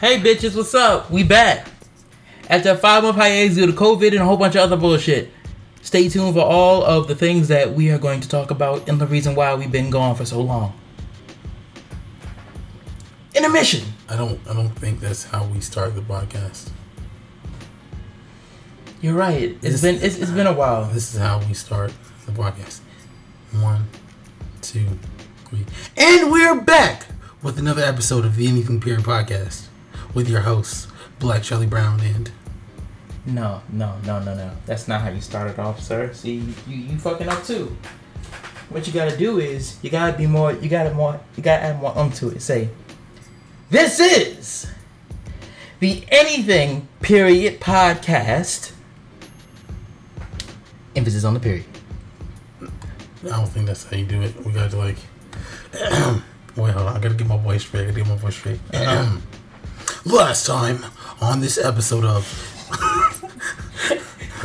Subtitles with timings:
[0.00, 1.10] Hey bitches, what's up?
[1.10, 1.68] We back.
[2.48, 5.30] After a five month hiatus due to COVID and a whole bunch of other bullshit.
[5.82, 9.00] Stay tuned for all of the things that we are going to talk about and
[9.00, 10.78] the reason why we've been gone for so long.
[13.34, 13.84] Intermission.
[14.08, 14.40] I don't.
[14.48, 16.70] I don't think that's how we start the podcast.
[19.00, 19.50] You're right.
[19.62, 20.84] It's This- been it's, it's been a while.
[20.86, 21.92] This is how we start
[22.26, 22.80] the podcast.
[23.52, 23.88] One,
[24.62, 24.86] two,
[25.46, 25.64] three,
[25.96, 27.06] and we're back
[27.42, 29.66] with another episode of the Anything Period podcast
[30.14, 30.88] with your hosts
[31.18, 32.30] Black Charlie Brown and
[33.26, 34.50] No, no, no, no, no.
[34.66, 36.12] That's not how you started off, sir.
[36.14, 37.76] See, you, you, you fucking up too.
[38.70, 40.52] What you gotta do is you gotta be more.
[40.52, 41.20] You gotta more.
[41.36, 42.40] You gotta add more um to it.
[42.40, 42.70] Say,
[43.68, 44.70] this is
[45.80, 48.72] the Anything Period podcast.
[50.96, 51.66] Emphasis on the period.
[52.62, 54.34] I don't think that's how you do it.
[54.44, 54.96] We gotta like.
[56.56, 56.96] Wait, hold on.
[56.96, 57.82] I gotta get my voice straight.
[57.82, 58.60] I gotta get my voice straight.
[60.06, 60.86] Last time
[61.20, 62.24] on this episode of.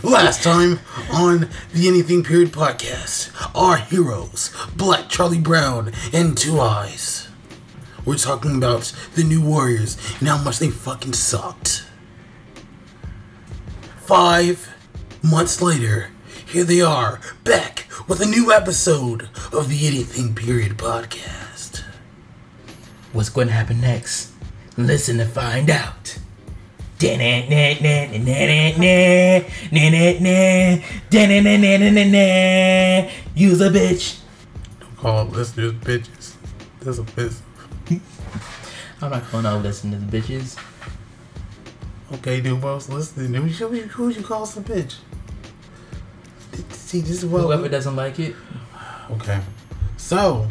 [0.03, 0.81] Last time
[1.13, 7.29] on the Anything Period podcast, our heroes, Black Charlie Brown and Two Eyes.
[8.03, 11.85] We're talking about the new Warriors and how much they fucking sucked.
[14.01, 14.69] Five
[15.23, 16.11] months later,
[16.45, 21.83] here they are, back with a new episode of the Anything Period podcast.
[23.13, 24.34] What's going to happen next?
[24.77, 26.17] Listen to find out.
[26.97, 27.21] Use
[33.61, 34.19] a bitch.
[34.79, 36.35] Don't call listeners bitches.
[36.79, 37.41] That's offensive.
[39.01, 40.57] I'm not gonna listen to the bitches.
[42.13, 43.33] Okay, dude, boss, listening.
[43.33, 44.95] Who we, who you call some bitch?
[46.69, 47.41] See, this is what.
[47.41, 48.35] Whoever doesn't like it,
[49.11, 49.41] Okay.
[49.97, 50.47] So,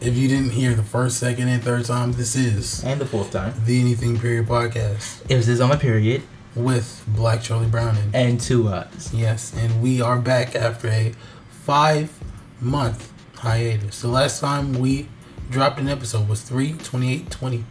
[0.00, 3.30] if you didn't hear the first, second, and third time, this is and the fourth
[3.32, 3.52] time.
[3.64, 6.22] the Anything Period podcast Emphasis on the period
[6.54, 9.12] with Black Charlie Brown and and to us.
[9.12, 11.12] Yes, and we are back after a
[11.50, 12.12] five
[12.60, 14.00] month hiatus.
[14.02, 15.08] The last time we
[15.50, 17.64] dropped an episode was 3 28 20.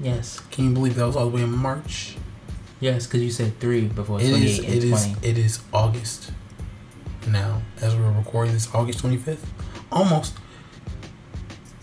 [0.00, 2.16] Yes, Can you believe that was all the way in March?
[2.80, 5.28] yes, because you said three before It is 28 and it is 20.
[5.28, 6.30] it is August
[7.26, 9.38] now as we're recording this August 25th.
[9.90, 10.34] Almost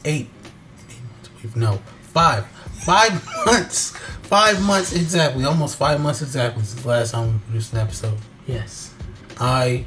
[0.05, 0.29] eight,
[0.89, 1.29] eight months.
[1.41, 3.11] We've no five five
[3.45, 3.91] months
[4.23, 8.17] five months exactly almost five months exactly since the last time we produced an episode.
[8.47, 8.93] Yes,
[9.39, 9.85] I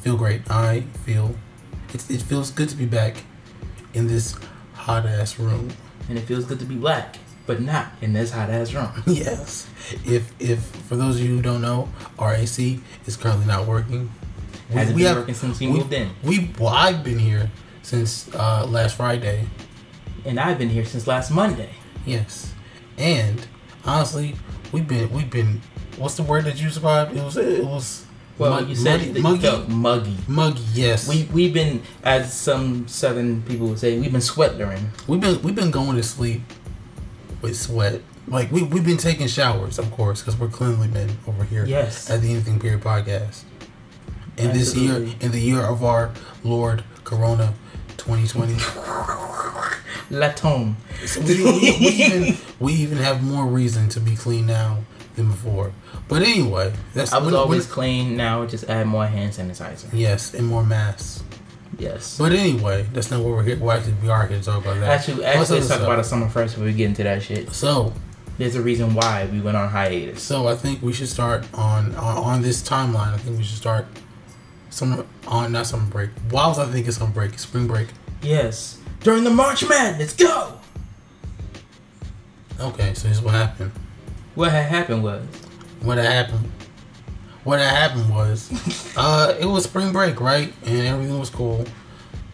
[0.00, 0.48] feel great.
[0.50, 1.34] I feel
[1.92, 3.16] it, it feels good to be back
[3.94, 4.36] in this
[4.74, 5.70] hot ass room.
[6.08, 8.90] and it feels good to be black, but not in this hot ass room.
[9.06, 9.66] Yes.
[10.04, 14.10] If if for those of you who don't know, our AC is currently not working.
[14.70, 17.18] We- Hasn't we been have- working since we we- moved in, We well, I've been
[17.18, 17.50] here
[17.84, 19.46] since uh, last Friday.
[20.24, 21.70] and I've been here since last Monday.
[22.06, 22.52] Yes.
[22.98, 23.46] And
[23.84, 24.34] honestly,
[24.72, 25.60] we've been we've been
[25.98, 27.14] what's the word that you described?
[27.16, 28.06] It was it was
[28.38, 29.40] Well, mug- you said muddy- that you muggy.
[29.42, 30.16] felt muggy.
[30.26, 31.06] Muggy, yes.
[31.08, 34.90] We we've been, as some southern people would say, we've been sweatering.
[35.06, 36.40] We've been we've been going to sleep
[37.42, 38.00] with sweat.
[38.26, 41.66] Like we we've been taking showers, of course, because we're cleanly men over here.
[41.66, 42.08] Yes.
[42.08, 43.42] At the Anything Period podcast.
[44.38, 46.10] In this year, in the year of our
[46.42, 47.54] Lord Corona,
[48.04, 48.54] 2020,
[50.10, 50.76] Laton.
[51.06, 54.78] so we, we, we even we even have more reason to be clean now
[55.16, 55.72] than before.
[56.08, 58.16] But anyway, that's I was when- always when- clean.
[58.16, 59.88] Now just add more hand sanitizer.
[59.92, 61.22] yes, and more masks.
[61.78, 62.18] Yes.
[62.18, 63.58] But anyway, that's not what we're here.
[63.58, 64.90] Well, actually, we are here to talk about that.
[64.90, 67.52] Actually, actually, let's talk so- about the summer first before we get into that shit.
[67.52, 67.92] So,
[68.38, 70.22] There's a reason why we went on hiatus.
[70.22, 73.12] So I think we should start on on, on this timeline.
[73.14, 73.86] I think we should start
[74.74, 76.10] summer on not summer break.
[76.30, 77.38] Why was I thinking summer break?
[77.38, 77.88] Spring break.
[78.22, 78.78] Yes.
[79.00, 80.54] During the March Madness, go!
[82.60, 83.72] Okay, so here's what happened.
[84.34, 85.24] What had happened was,
[85.82, 86.50] What had happened?
[87.44, 90.52] What had happened was, uh, it was spring break, right?
[90.64, 91.64] And everything was cool.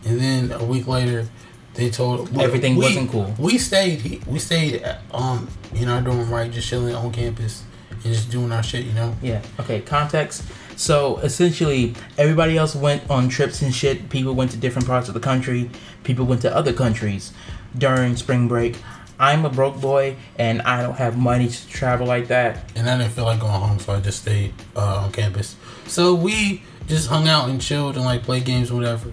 [0.04, 1.26] And then a week later,
[1.74, 3.34] they told Everything we- wasn't cool.
[3.38, 4.24] We stayed.
[4.26, 6.50] We stayed um in our dorm, right?
[6.50, 9.14] Just chilling on campus and just doing our shit, you know.
[9.22, 9.42] yeah.
[9.58, 10.42] Okay, context.
[10.80, 14.08] So essentially, everybody else went on trips and shit.
[14.08, 15.68] People went to different parts of the country.
[16.04, 17.34] People went to other countries
[17.76, 18.78] during spring break.
[19.18, 22.72] I'm a broke boy and I don't have money to travel like that.
[22.74, 25.54] and I didn't feel like going home, so I just stayed uh, on campus.
[25.86, 29.12] So we just hung out and chilled and like played games or whatever,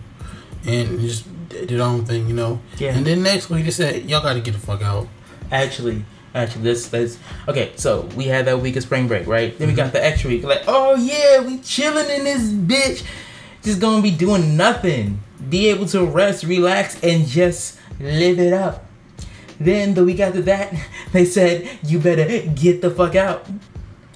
[0.65, 2.61] and just did our own thing, you know.
[2.77, 2.95] Yeah.
[2.95, 5.09] And then next week they said, "Y'all got to get the fuck out."
[5.51, 6.05] Actually,
[6.37, 7.17] actually, this this
[7.47, 7.71] okay.
[7.75, 9.57] So we had that week of spring break, right?
[9.57, 10.43] Then we got the extra week.
[10.43, 13.05] Like, oh yeah, we chilling in this bitch,
[13.63, 15.19] just gonna be doing nothing.
[15.49, 18.85] Be able to rest, relax, and just live it up.
[19.59, 20.73] then the week after that,
[21.11, 23.45] they said you better get the fuck out.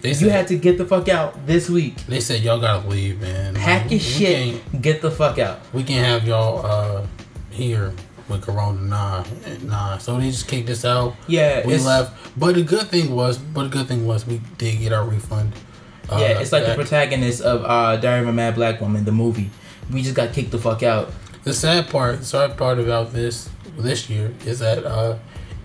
[0.02, 1.96] They said, You had to get the fuck out this week.
[2.08, 3.54] they said y'all gotta leave, man.
[3.54, 4.82] Pack Like, your shit.
[4.82, 5.60] Get the fuck out.
[5.74, 7.06] We can't have y'all uh
[7.52, 7.94] here
[8.32, 8.80] with Corona.
[8.82, 9.24] Nah,
[9.64, 9.98] nah.
[10.00, 11.16] So they just kicked us out.
[11.28, 12.40] Yeah, we left.
[12.40, 15.54] But the good thing was, but the good thing was, we did get our refund.
[16.10, 19.12] Uh, Yeah, it's like the protagonist of uh, Diary of a Mad Black Woman, the
[19.12, 19.50] movie.
[19.92, 21.12] We just got kicked the fuck out.
[21.44, 25.18] The sad part, the sad part about this this year is that uh,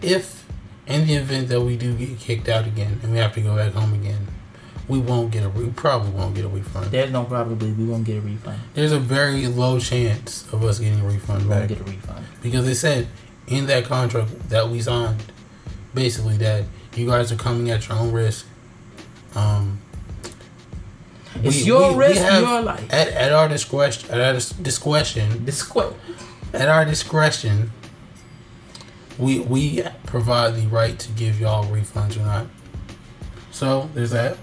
[0.03, 0.47] if
[0.87, 3.57] in the event that we do get kicked out again and we have to go
[3.57, 4.27] back home again,
[4.89, 6.91] we won't get a we probably won't get a refund.
[6.91, 8.61] There's no probably we won't get a refund.
[8.75, 11.85] There's a very low chance of us getting a refund We won't back get a
[11.91, 12.25] refund.
[12.43, 13.09] because they said
[13.49, 15.23] in that contract that we signed,
[15.95, 18.47] basically that you guys are coming at your own risk.
[19.35, 19.81] Um,
[21.43, 22.85] It's we- your we- we risk, have- your life.
[22.93, 24.33] at, at our discretion, at our
[24.63, 25.95] discretion, squat.
[26.55, 27.73] at our discretion,
[29.19, 32.47] we we provide the right to give y'all refunds or not.
[33.51, 34.37] So there's that.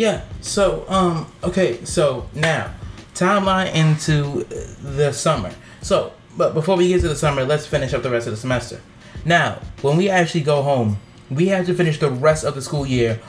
[0.00, 0.22] Yeah.
[0.40, 1.84] So, um, okay.
[1.84, 2.72] So now,
[3.14, 4.44] timeline into
[4.82, 5.50] the summer.
[5.82, 8.38] So, but before we get to the summer, let's finish up the rest of the
[8.38, 8.80] semester.
[9.26, 10.96] Now, when we actually go home,
[11.30, 13.20] we have to finish the rest of the school year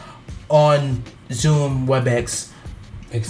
[0.48, 1.04] on
[1.34, 2.54] Zoom, WebEx,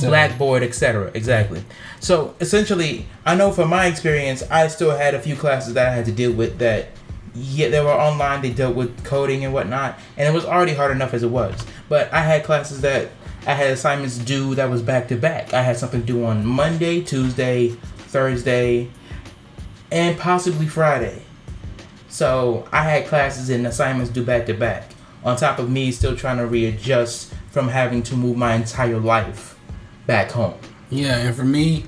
[0.02, 1.10] Blackboard, etc.
[1.16, 1.64] Exactly.
[2.00, 5.96] So essentially, I know from my experience, I still had a few classes that I
[5.96, 6.90] had to deal with that.
[7.34, 8.44] Yeah, they were online.
[8.44, 11.56] They dealt with coding and whatnot, and it was already hard enough as it was.
[11.90, 13.10] But I had classes that
[13.46, 15.54] I had assignments due that was back to back.
[15.54, 18.90] I had something due on Monday, Tuesday, Thursday,
[19.92, 21.22] and possibly Friday.
[22.08, 24.92] So I had classes and assignments due back to back.
[25.24, 29.58] On top of me still trying to readjust from having to move my entire life
[30.06, 30.58] back home.
[30.90, 31.86] Yeah, and for me,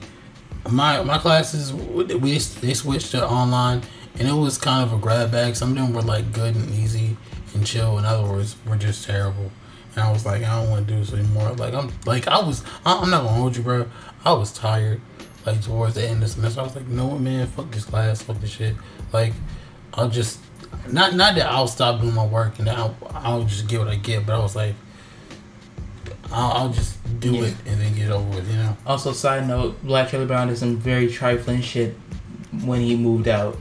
[0.70, 3.82] my my classes we they switched to online,
[4.18, 5.56] and it was kind of a grab bag.
[5.56, 7.18] Some of them were like good and easy
[7.54, 9.52] and chill, and other words were just terrible.
[9.96, 11.52] And I was like, I don't want to do this anymore.
[11.54, 13.88] Like I'm like I was I'm not gonna hold you, bro.
[14.26, 15.02] I was tired.
[15.46, 18.22] Like towards the end of the semester, I was like, no man, fuck this class,
[18.22, 18.76] fuck this shit.
[19.12, 19.34] Like
[19.94, 20.40] I'll just
[20.88, 23.96] not not that I'll stop doing my work and I'll I'll just get what I
[23.96, 24.76] get, but I was like.
[26.32, 27.44] I'll, I'll just do Yeah.
[27.44, 28.76] it and then get over with, you know.
[28.88, 31.96] Also, side note, Black Charlie Brown did some very trifling shit
[32.64, 33.56] when he moved out.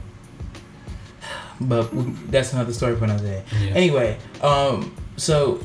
[1.60, 1.90] But
[2.30, 3.44] that's another story for another day.
[3.60, 3.70] Yeah.
[3.74, 5.60] Anyway, um, so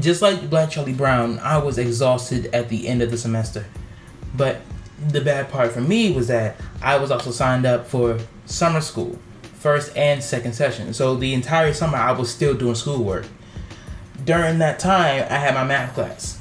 [0.00, 3.64] just like Black Charlie Brown, I was exhausted at the end of the semester.
[4.36, 4.60] But
[5.08, 9.18] the bad part for me was that I was also signed up for summer school,
[9.54, 10.92] first and second session.
[10.94, 13.26] So the entire summer I was still doing schoolwork.
[14.24, 16.40] During that time, I had my math class.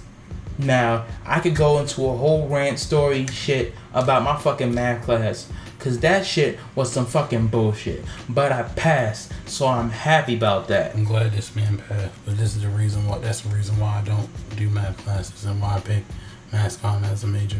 [0.57, 5.51] Now, I could go into a whole rant story shit about my fucking math class.
[5.83, 8.05] Cause that shit was some fucking bullshit.
[8.29, 10.95] But I passed, so I'm happy about that.
[10.95, 13.17] I'm glad this man passed, but this is the reason why.
[13.17, 16.05] That's the reason why I don't do math classes and why I pick
[16.53, 17.59] mass comm as a major.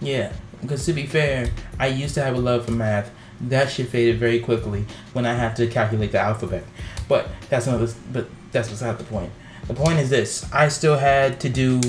[0.00, 3.10] Yeah, because to be fair, I used to have a love for math.
[3.42, 6.64] That shit faded very quickly when I have to calculate the alphabet.
[7.06, 7.92] But that's another.
[8.14, 9.30] But that's beside the point.
[9.68, 11.82] The point is this: I still had to do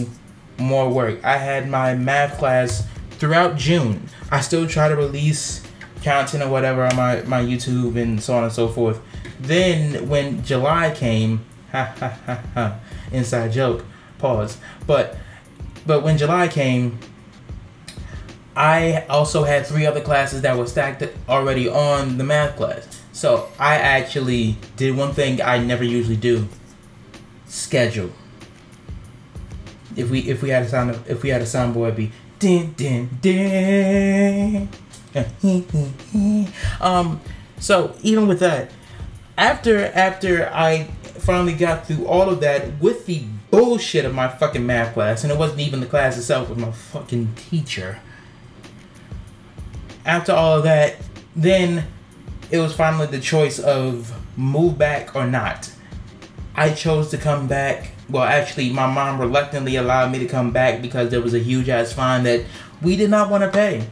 [0.57, 1.23] more work.
[1.23, 2.85] I had my math class
[3.17, 4.09] throughout June.
[4.31, 5.63] I still try to release
[6.03, 8.99] content or whatever on my my YouTube and so on and so forth.
[9.39, 12.79] Then when July came, ha ha ha ha,
[13.11, 13.85] inside joke.
[14.17, 14.57] Pause.
[14.85, 15.17] But
[15.85, 16.99] but when July came,
[18.55, 22.87] I also had three other classes that were stacked already on the math class.
[23.13, 26.47] So I actually did one thing I never usually do:
[27.47, 28.11] schedule.
[29.95, 32.73] If we if we had a sound if we had a soundboard, it'd be din
[32.75, 34.69] din din.
[36.81, 37.19] um,
[37.59, 38.71] so even with that,
[39.37, 40.83] after after I
[41.19, 45.31] finally got through all of that with the bullshit of my fucking math class, and
[45.31, 47.99] it wasn't even the class itself, it was my fucking teacher.
[50.05, 50.97] After all of that,
[51.35, 51.85] then
[52.49, 55.71] it was finally the choice of move back or not.
[56.55, 57.91] I chose to come back.
[58.09, 61.67] Well, actually, my mom reluctantly allowed me to come back because there was a huge
[61.67, 62.45] ass fine that
[62.81, 63.87] we did not want to pay.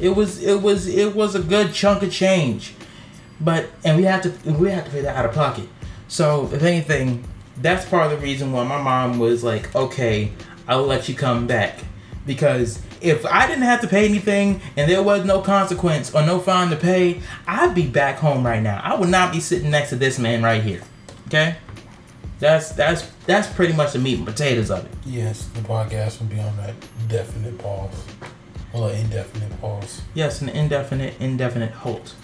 [0.00, 2.74] It was it was it was a good chunk of change,
[3.40, 5.68] but and we had to we had to pay that out of pocket.
[6.06, 7.24] So if anything,
[7.60, 10.32] that's part of the reason why my mom was like, okay,
[10.66, 11.80] I'll let you come back,
[12.26, 16.38] because if I didn't have to pay anything and there was no consequence or no
[16.38, 18.80] fine to pay, I'd be back home right now.
[18.82, 20.80] I would not be sitting next to this man right here.
[21.26, 21.56] Okay,
[22.38, 24.90] that's that's that's pretty much the meat and potatoes of it.
[25.04, 26.74] Yes, the podcast will be on that
[27.08, 28.04] definite pause.
[28.72, 30.02] Well, an indefinite pause.
[30.14, 32.14] Yes, an indefinite, indefinite halt.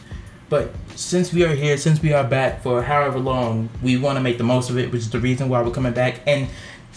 [0.49, 4.23] But since we are here, since we are back for however long, we want to
[4.23, 6.49] make the most of it, which is the reason why we're coming back and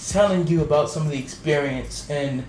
[0.06, 2.44] telling you about some of the experience and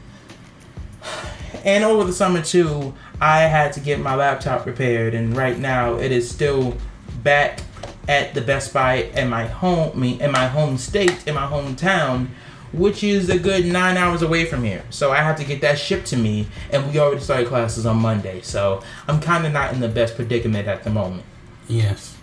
[1.64, 2.94] and over the summer too.
[3.20, 6.76] I had to get my laptop repaired, and right now it is still
[7.22, 7.60] back
[8.08, 12.28] at the Best Buy in my home, in my home state, in my hometown,
[12.72, 14.84] which is a good nine hours away from here.
[14.90, 17.98] So I have to get that shipped to me, and we already started classes on
[17.98, 18.40] Monday.
[18.42, 21.24] So I'm kind of not in the best predicament at the moment.
[21.68, 22.16] Yes.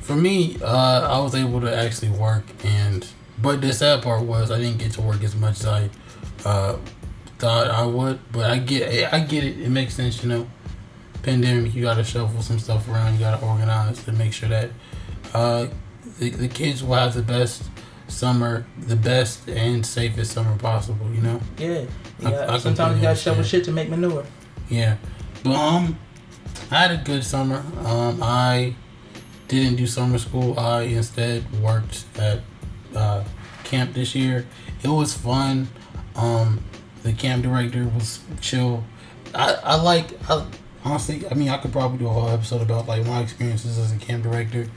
[0.00, 3.06] For me, uh, I was able to actually work, and
[3.40, 5.90] but the sad part was I didn't get to work as much as I
[6.44, 6.78] uh,
[7.38, 8.20] thought I would.
[8.32, 9.60] But I get, I get it.
[9.60, 10.48] It makes sense, you know.
[11.22, 13.14] Pandemic, you gotta shuffle some stuff around.
[13.14, 14.70] You gotta organize to make sure that
[15.34, 15.68] uh,
[16.18, 17.62] the, the kids will have the best
[18.08, 21.06] summer, the best and safest summer possible.
[21.12, 21.40] You know.
[21.58, 21.84] Yeah,
[22.20, 22.52] yeah.
[22.52, 24.24] I Sometimes you gotta shovel shit to make manure.
[24.68, 24.96] Yeah,
[25.42, 25.98] but um,
[26.70, 27.64] I had a good summer.
[27.84, 28.74] Um, I
[29.48, 30.58] didn't do summer school.
[30.58, 32.40] I instead worked at
[32.94, 33.24] uh,
[33.64, 34.46] camp this year.
[34.82, 35.68] It was fun.
[36.16, 36.62] Um,
[37.02, 38.84] the camp director was chill.
[39.34, 40.46] I I like I,
[40.84, 41.24] honestly.
[41.30, 43.96] I mean, I could probably do a whole episode about like my experiences as a
[43.96, 44.68] camp director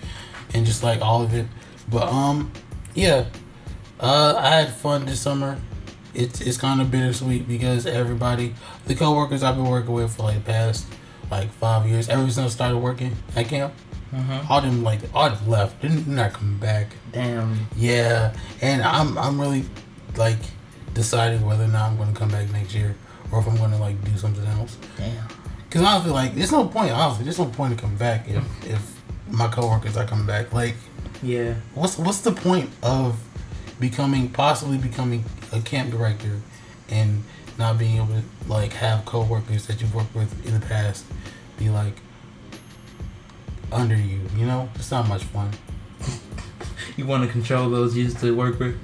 [0.54, 1.48] and just like all of it.
[1.90, 2.52] But um,
[2.94, 3.26] yeah,
[4.00, 5.60] uh, I had fun this summer
[6.16, 8.54] it's it's kind of bittersweet because everybody,
[8.86, 10.86] the coworkers I've been working with for like the past
[11.32, 13.74] like five years, ever since I started working at camp,
[14.14, 14.52] Mm-hmm.
[14.52, 16.92] all them like all them left, they're not coming back.
[17.12, 17.58] Damn.
[17.76, 19.66] Yeah, and I'm I'm really
[20.16, 20.38] like
[20.94, 22.96] deciding whether or not I'm going to come back next year
[23.32, 24.78] or if I'm going to like do something else.
[24.98, 25.28] Damn.
[25.72, 26.92] Cause honestly, like there's no point.
[26.92, 28.93] Honestly, there's no point to come back if if
[29.34, 30.54] my coworkers are coming back.
[30.54, 30.76] Like
[31.22, 31.56] Yeah.
[31.74, 33.20] what's what's the point of
[33.80, 36.40] becoming possibly becoming a camp director
[36.90, 37.24] and
[37.58, 41.06] not being able to like have coworkers that you've worked with in the past
[41.58, 41.96] be like
[43.72, 45.50] under you you know it's not much fun
[46.98, 48.76] You want to control those you used to work with?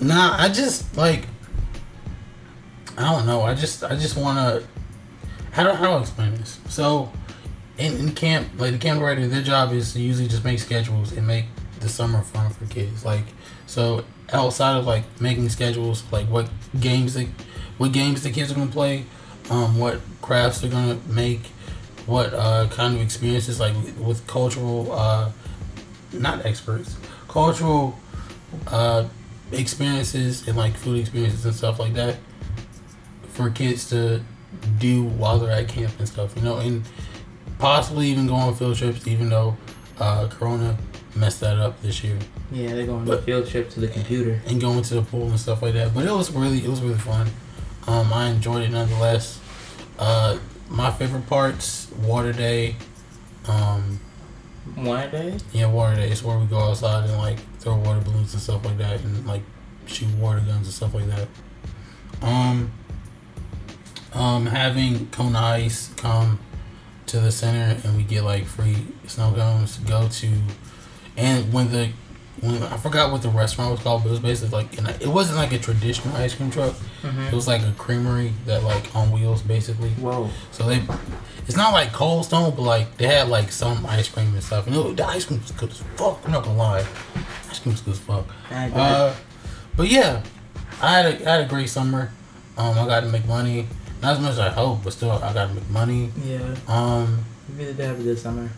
[0.00, 1.26] nah i just like
[2.96, 4.66] i don't know i just i just want to
[5.52, 7.10] how do, how do i explain this so
[7.80, 11.12] in, in camp like the camp director their job is to usually just make schedules
[11.12, 11.46] and make
[11.80, 13.04] the summer fun for kids.
[13.04, 13.24] Like
[13.66, 17.28] so outside of like making schedules like what games they
[17.78, 19.04] what games the kids are gonna play
[19.50, 21.46] um what crafts they're gonna make
[22.06, 25.30] what uh kind of experiences like with, with cultural uh
[26.12, 26.96] not experts
[27.28, 27.98] cultural
[28.68, 29.04] uh
[29.52, 32.16] experiences and like food experiences and stuff like that
[33.28, 34.20] for kids to
[34.78, 36.84] do while they're at camp and stuff you know and
[37.60, 39.56] possibly even go on field trips even though
[39.98, 40.76] uh corona
[41.14, 42.16] messed that up this year
[42.52, 44.40] Yeah, they're going on But- a field trip to the computer.
[44.46, 45.92] and going to the pool and stuff like that.
[45.94, 47.28] But it was really it was really fun.
[47.86, 49.38] Um, I enjoyed it nonetheless.
[49.98, 50.38] Uh,
[50.68, 52.76] my favorite parts: water day.
[53.48, 53.98] Um,
[54.76, 55.36] One day?
[55.52, 58.64] yeah, water day is where we go outside and like throw water balloons and stuff
[58.64, 59.42] like that, and like
[59.86, 61.28] shoot water guns and stuff like that.
[62.22, 62.70] Um,
[64.12, 66.38] um, having Kona Ice come
[67.10, 68.76] to the center and we get like free
[69.06, 70.28] snow cones to go to,
[71.16, 71.90] and when the
[72.40, 75.06] when I forgot what the restaurant was called, but it was basically like an, it
[75.08, 76.72] wasn't like a traditional ice cream truck.
[76.74, 77.34] It Mm-hmm.
[77.34, 79.88] was like a creamery that like on wheels basically.
[79.92, 80.28] Whoa.
[80.52, 80.82] So they,
[81.46, 84.66] it's not like Cold Stone, but like they had like some ice cream and stuff.
[84.66, 86.20] And it, the ice cream was good as fuck.
[86.24, 86.84] I'm not gonna lie,
[87.50, 88.26] ice cream was good as fuck.
[88.50, 89.14] Uh,
[89.76, 90.22] but yeah,
[90.82, 92.10] I had a I had a great summer.
[92.58, 93.66] Um, I got to make money,
[94.02, 96.10] not as much as I hope, but still I got make money.
[96.24, 98.48] yeah, Um, you really did have it this summer.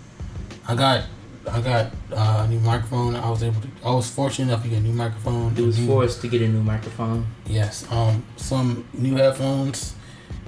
[0.69, 1.05] I got
[1.51, 3.17] I got uh, a new microphone.
[3.17, 3.69] I was able to.
[3.85, 5.57] I was fortunate enough to get a new microphone.
[5.57, 7.27] It was new- forced to get a new microphone.
[7.47, 7.85] Yes.
[7.91, 9.97] Um, some new headphones,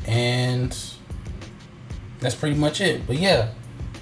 [0.06, 0.70] and
[2.20, 3.06] that's pretty much it.
[3.08, 3.48] But yeah,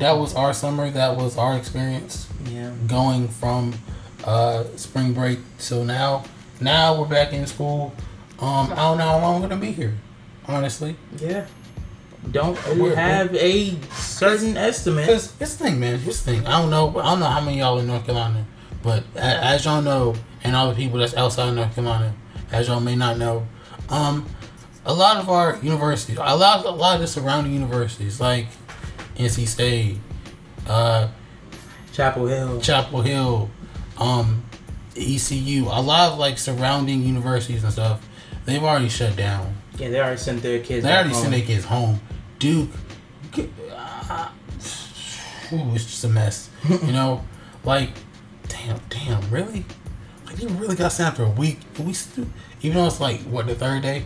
[0.01, 0.91] that was our summer.
[0.91, 2.73] That was our experience Yeah.
[2.87, 3.73] going from
[4.25, 6.25] uh, spring break till now.
[6.61, 7.95] Now we're back in school.
[8.39, 9.95] Um, I don't know how long I'm gonna be here.
[10.49, 11.45] Honestly, Yeah.
[12.31, 15.07] Don't We're- have a certain estimate.
[15.07, 16.47] because this thing, man, this thing.
[16.47, 16.89] I don't know.
[17.01, 18.45] I don't know how many y'all in North Carolina,
[18.83, 22.15] but as y'all know, and all the people that's outside of North Carolina,
[22.53, 23.47] as y'all may not know,
[23.89, 24.25] um,
[24.87, 28.47] a lot of our universities, a lot, a lot of the surrounding universities, like
[29.19, 29.99] NC State,
[30.69, 31.09] uh,
[31.93, 32.61] Chapel Hill.
[32.61, 33.51] Chapel Hill,
[33.99, 34.45] um,
[34.97, 38.01] ECU, a lot of like surrounding universities and stuff,
[38.45, 39.55] they've already shut down.
[39.79, 40.85] Yeah, they already sent their kids.
[40.85, 41.21] They already home.
[41.21, 42.01] sent their kids home.
[42.39, 42.71] Duke,
[43.71, 44.29] uh,
[45.53, 46.51] ooh, it's just a mess.
[46.69, 47.25] you know,
[47.65, 47.91] like,
[48.49, 49.65] damn, damn, really?
[50.27, 51.59] Like, you really got sent after a week?
[51.79, 52.27] We still,
[52.63, 54.05] even though it's like what the third day,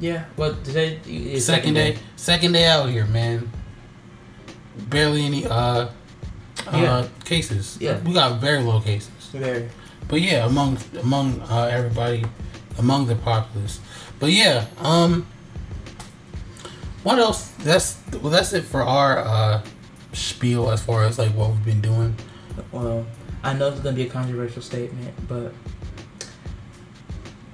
[0.00, 0.24] Yeah.
[0.36, 1.00] What today?
[1.06, 3.50] is second day, second day out here, man.
[4.88, 5.88] barely any uh, uh
[6.72, 7.06] Yeah.
[7.24, 7.76] cases.
[7.80, 7.98] Yeah.
[8.00, 9.10] we got very low cases.
[9.32, 9.68] Very.
[10.06, 12.24] But yeah, among among uh, everybody,
[12.78, 13.80] among the populace.
[14.20, 15.26] But yeah, um,
[17.02, 17.48] what else?
[17.58, 19.62] That's well, that's it for our uh
[20.12, 22.14] spiel as far as like what we've been doing.
[22.72, 23.06] Well,
[23.42, 25.52] I know it's gonna be a controversial statement, but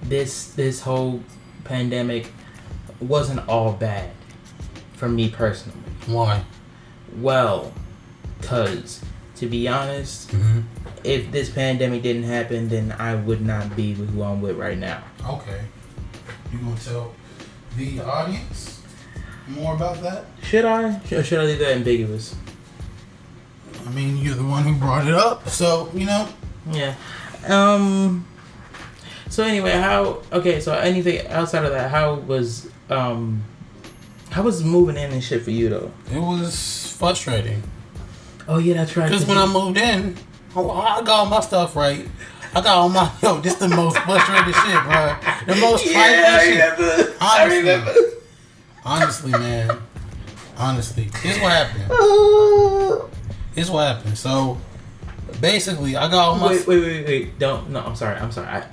[0.02, 1.20] this this whole
[1.64, 2.30] pandemic
[3.00, 4.10] wasn't all bad
[4.94, 5.78] for me personally.
[6.06, 6.42] Why?
[7.18, 7.72] Well,
[8.42, 9.02] cause
[9.36, 10.60] to be honest, Mm-hmm.
[11.02, 14.78] if this pandemic didn't happen, then I would not be with who I'm with right
[14.78, 15.02] now.
[15.26, 15.60] Okay,
[16.52, 17.14] you gonna tell
[17.76, 18.82] the audience
[19.48, 20.26] more about that?
[20.42, 21.00] Should I?
[21.12, 22.36] Or should I leave that ambiguous?
[23.86, 26.28] I mean, you're the one who brought it up, so you know.
[26.70, 26.94] Yeah.
[27.48, 28.26] Um.
[29.28, 30.22] So anyway, how?
[30.32, 33.42] Okay, so anything outside of that, how was um,
[34.30, 35.90] how was moving in and shit for you though?
[36.12, 37.62] It was frustrating.
[38.46, 39.08] Oh yeah, that's right.
[39.08, 40.16] Because when I moved in,
[40.54, 42.06] oh, I got all my stuff right.
[42.56, 43.40] I got all my yo.
[43.40, 45.16] This the most frustrated shit, bro.
[45.46, 46.78] The most yeah, frightening shit.
[46.78, 47.14] remember.
[47.20, 47.58] I Honestly.
[47.58, 47.94] remember.
[48.84, 49.82] Honestly, man.
[50.56, 53.10] Honestly, here's what happened.
[53.54, 54.16] Here's what happened.
[54.16, 54.58] So,
[55.40, 56.50] basically, I got all my.
[56.50, 57.38] wait, wait, wait, wait!
[57.40, 57.70] Don't.
[57.70, 58.16] No, I'm sorry.
[58.18, 58.46] I'm sorry.
[58.46, 58.64] I,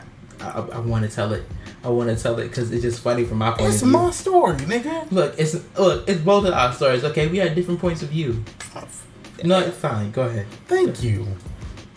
[0.42, 1.44] I, I want to tell it.
[1.84, 3.98] I want to tell it because it's just funny from my point It's of view.
[3.98, 5.12] It's my story, nigga.
[5.12, 7.04] Look, it's look, it's both of our stories.
[7.04, 8.44] Okay, we had different points of view.
[8.76, 8.88] Oh,
[9.44, 10.12] no, fine.
[10.12, 10.46] Go ahead.
[10.68, 11.26] Thank you.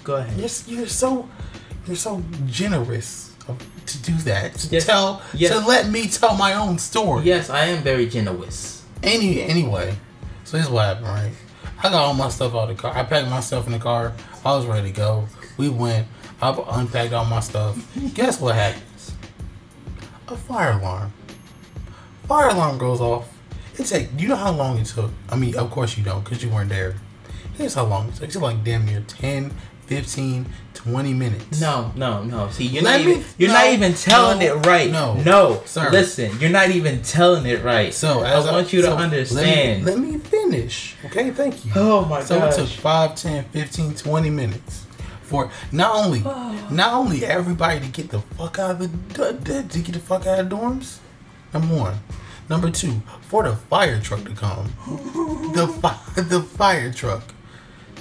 [0.02, 0.38] Go ahead.
[0.38, 1.28] You're, you're so
[1.86, 3.32] you're so generous
[3.86, 4.54] to do that.
[4.54, 4.86] To Yes.
[4.86, 5.52] tell Yes.
[5.52, 7.24] to let me tell my own story.
[7.24, 8.82] Yes, I am very generous.
[9.02, 9.96] Any anyway,
[10.44, 11.32] so here's what happened, right?
[11.82, 12.96] I got all my stuff out of the car.
[12.96, 14.12] I packed myself in the car.
[14.44, 15.28] I was ready to go.
[15.58, 16.06] We went.
[16.40, 17.76] I unpacked all my stuff.
[18.14, 19.12] Guess what happens?
[20.28, 21.12] A fire alarm.
[22.26, 23.28] Fire alarm goes off.
[23.78, 24.08] It take.
[24.18, 25.10] You know how long it took?
[25.28, 26.96] I mean, of course you don't, because you weren't there.
[27.58, 28.24] Here's how long it took.
[28.24, 29.52] It took like damn near 10,
[29.86, 30.46] 15,
[30.84, 31.60] 20 minutes.
[31.62, 32.50] No, no, no.
[32.50, 34.90] See, you're Let not me- even you're no, not even telling no, it right.
[34.90, 35.88] no, no, sir.
[35.90, 37.92] Listen, you're not even telling it right.
[37.94, 39.86] So I want you to understand.
[39.86, 40.94] Let me, let me finish.
[41.06, 41.72] Okay, thank you.
[41.74, 42.26] oh my god.
[42.26, 42.52] So gosh.
[42.52, 44.84] it took 5, 10, 15, 20 minutes
[45.22, 46.20] for not only
[46.70, 50.38] not only everybody to get the fuck out of the to get the fuck out
[50.38, 50.98] of dorms.
[51.54, 51.94] Number one.
[52.50, 54.66] Number two, for the fire truck to come.
[55.54, 57.22] The fi- the fire truck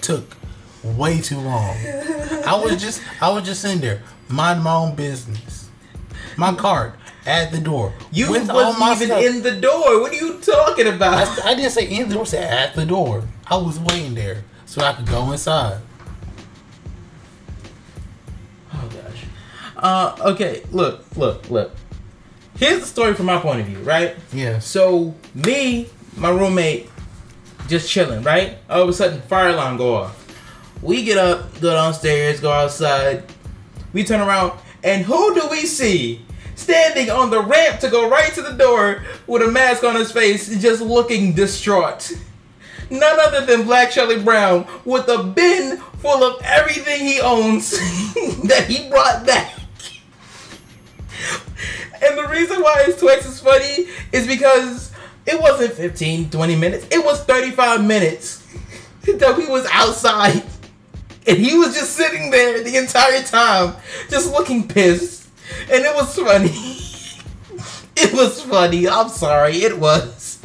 [0.02, 0.36] took
[0.84, 1.76] way too long.
[2.46, 5.70] I was just I was just in there, mind my own business.
[6.38, 6.94] My card
[7.26, 7.94] at the door.
[8.12, 9.24] you with wasn't even stuff.
[9.24, 10.02] in the door.
[10.02, 11.28] What are you talking about?
[11.40, 13.28] I, I didn't say in the door, I said at the door.
[13.48, 15.80] I was waiting there so I could go inside.
[18.74, 19.26] Oh gosh.
[19.78, 20.64] Uh, okay.
[20.72, 21.76] Look, look, look.
[22.58, 24.16] Here's the story from my point of view, right?
[24.32, 24.60] Yeah.
[24.60, 26.90] So me, my roommate,
[27.68, 28.58] just chilling, right?
[28.70, 30.23] All of a sudden, fire alarm go off.
[30.84, 33.24] We get up, go downstairs, go outside.
[33.94, 36.26] We turn around, and who do we see?
[36.56, 40.12] Standing on the ramp to go right to the door with a mask on his
[40.12, 42.12] face, just looking distraught.
[42.90, 47.72] None other than Black Charlie Brown with a bin full of everything he owns
[48.44, 49.58] that he brought back.
[52.06, 54.92] And the reason why it's twice as funny is because
[55.26, 56.86] it wasn't 15, 20 minutes.
[56.92, 58.46] It was 35 minutes
[59.06, 60.44] that we was outside.
[61.28, 63.76] And he was just sitting there the entire time,
[64.10, 65.28] just looking pissed.
[65.72, 66.50] And it was funny.
[67.96, 68.88] it was funny.
[68.88, 69.58] I'm sorry.
[69.58, 70.40] It was.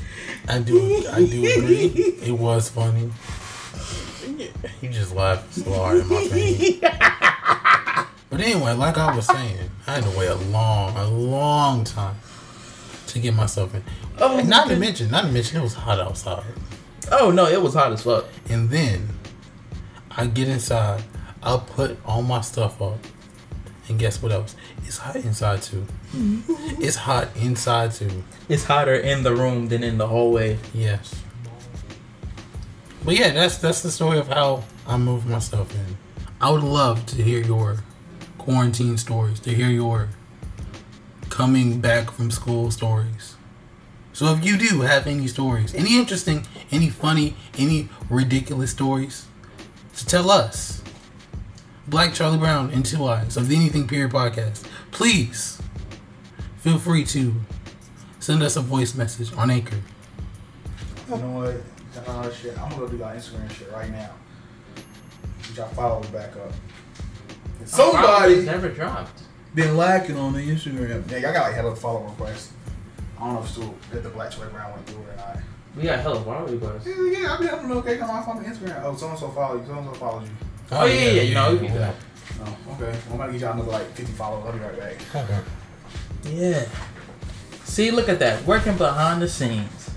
[0.48, 1.86] I do I do agree.
[2.22, 3.10] It was funny.
[4.80, 6.80] You just laughed so hard in my face.
[8.30, 12.16] But anyway, like I was saying, I had to wait a long, a long time
[13.08, 13.82] to get myself in.
[14.18, 16.44] Oh, not to mention, not to mention, it was hot outside.
[17.10, 18.26] Oh no, it was hot as fuck.
[18.48, 19.08] And then
[20.18, 21.04] I get inside,
[21.44, 22.98] I'll put all my stuff up.
[23.88, 24.56] And guess what else?
[24.84, 25.86] It's hot inside too.
[26.12, 26.82] Mm-hmm.
[26.82, 28.24] it's hot inside too.
[28.48, 30.58] It's hotter in the room than in the hallway.
[30.74, 31.14] Yes.
[33.04, 35.96] But yeah, that's that's the story of how I moved my stuff in.
[36.40, 37.76] I would love to hear your
[38.38, 40.08] quarantine stories, to hear your
[41.30, 43.36] coming back from school stories.
[44.12, 49.28] So if you do have any stories, any interesting, any funny, any ridiculous stories,
[49.98, 50.82] to tell us.
[51.86, 54.66] Black Charlie Brown and Two Eyes of the Anything Period podcast.
[54.90, 55.60] Please
[56.58, 57.34] feel free to
[58.20, 59.78] send us a voice message on Anchor.
[61.08, 62.06] You know what?
[62.06, 64.10] Uh, shit, I'm gonna go do my Instagram shit right now.
[65.56, 66.52] Y'all follow back up.
[66.52, 69.22] And It's somebody never dropped.
[69.54, 71.10] been lacking on the Instagram.
[71.10, 72.52] Yeah, y'all got like hella follow requests.
[73.18, 75.38] I don't know if still if the Black Charlie Brown went through it or not.
[75.78, 76.84] We got hella followers.
[76.84, 78.82] Yeah, yeah, I've been up notification on my phone and Instagram.
[78.82, 79.66] Oh, so and so follow you.
[79.66, 80.34] So and so follows you.
[80.72, 81.94] Oh, yeah, yeah, you know, we can do that.
[82.40, 82.98] Oh, okay.
[83.06, 84.46] Well, I'm gonna get y'all another like 50 followers.
[84.46, 85.14] I'll be right back.
[85.14, 85.40] Okay.
[86.24, 86.66] Yeah.
[87.64, 88.44] See, look at that.
[88.44, 89.90] Working behind the scenes.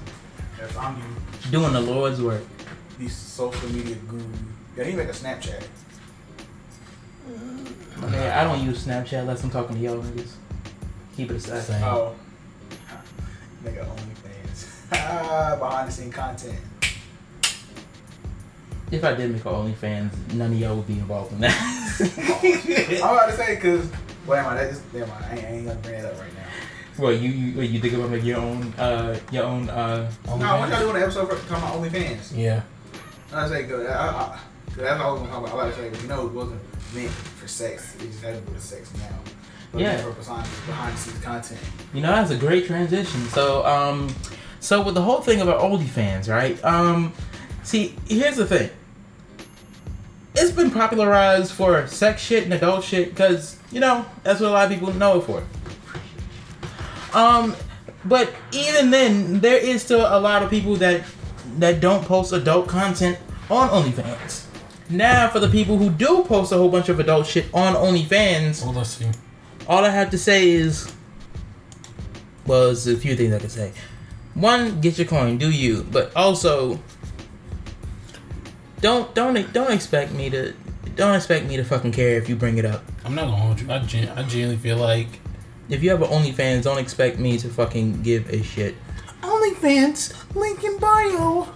[0.59, 1.51] Yes, I'm you.
[1.51, 2.43] Doing the Lord's work.
[2.99, 4.23] These social media guru.
[4.77, 5.63] Yeah, he make a Snapchat.
[7.97, 10.33] Man, I don't use Snapchat unless I'm talking to y'all niggas.
[11.15, 11.57] Keep it aside.
[11.57, 11.61] Oh.
[11.61, 11.83] Same.
[11.83, 12.15] Oh.
[13.63, 14.10] Nigga OnlyFans.
[14.91, 16.59] Behind the scene content.
[18.91, 22.99] If I did make a OnlyFans, none of y'all would be involved in that.
[23.01, 23.89] I'm about to say, cause,
[24.27, 24.55] well, am I?
[24.55, 25.25] That just, never mind.
[25.25, 27.01] I ain't, I ain't gonna bring it up right now.
[27.03, 30.59] well, you you you think about making your own uh your own uh No, I
[30.59, 32.37] want y'all doing an episode for talking about OnlyFans.
[32.37, 32.63] Yeah.
[33.33, 35.57] I say, cause, I, I, cause that's all I was gonna talk about.
[35.57, 36.61] I like to say, but you know, it wasn't
[36.93, 37.95] meant for sex.
[37.95, 39.07] It just had to do with sex now.
[39.71, 39.97] But Yeah.
[40.01, 41.61] For behind, behind the scenes content.
[41.93, 43.21] You know, that's a great transition.
[43.27, 44.13] So, um,
[44.61, 46.63] so with the whole thing about OnlyFans, right?
[46.63, 47.13] Um,
[47.63, 48.69] see, here's the thing.
[50.35, 54.53] It's been popularized for sex shit and adult shit because you know that's what a
[54.53, 55.43] lot of people know it for.
[57.13, 57.55] Um,
[58.05, 61.03] but even then, there is still a lot of people that
[61.57, 63.17] that don't post adult content
[63.49, 64.45] on OnlyFans.
[64.91, 68.63] Now, for the people who do post a whole bunch of adult shit on OnlyFans,
[68.75, 69.09] let's see.
[69.67, 70.93] all I have to say is,
[72.45, 73.73] well, there's a few things I can say.
[74.33, 75.83] One, get your coin, do you?
[75.91, 76.79] But also,
[78.81, 80.53] don't don't don't expect me to
[80.95, 82.83] don't expect me to fucking care if you bring it up.
[83.05, 83.71] I'm not gonna hold you.
[83.71, 85.07] I, gen- I genuinely feel like
[85.69, 88.75] If you have an OnlyFans, don't expect me to fucking give a shit.
[89.21, 91.47] OnlyFans link in bio.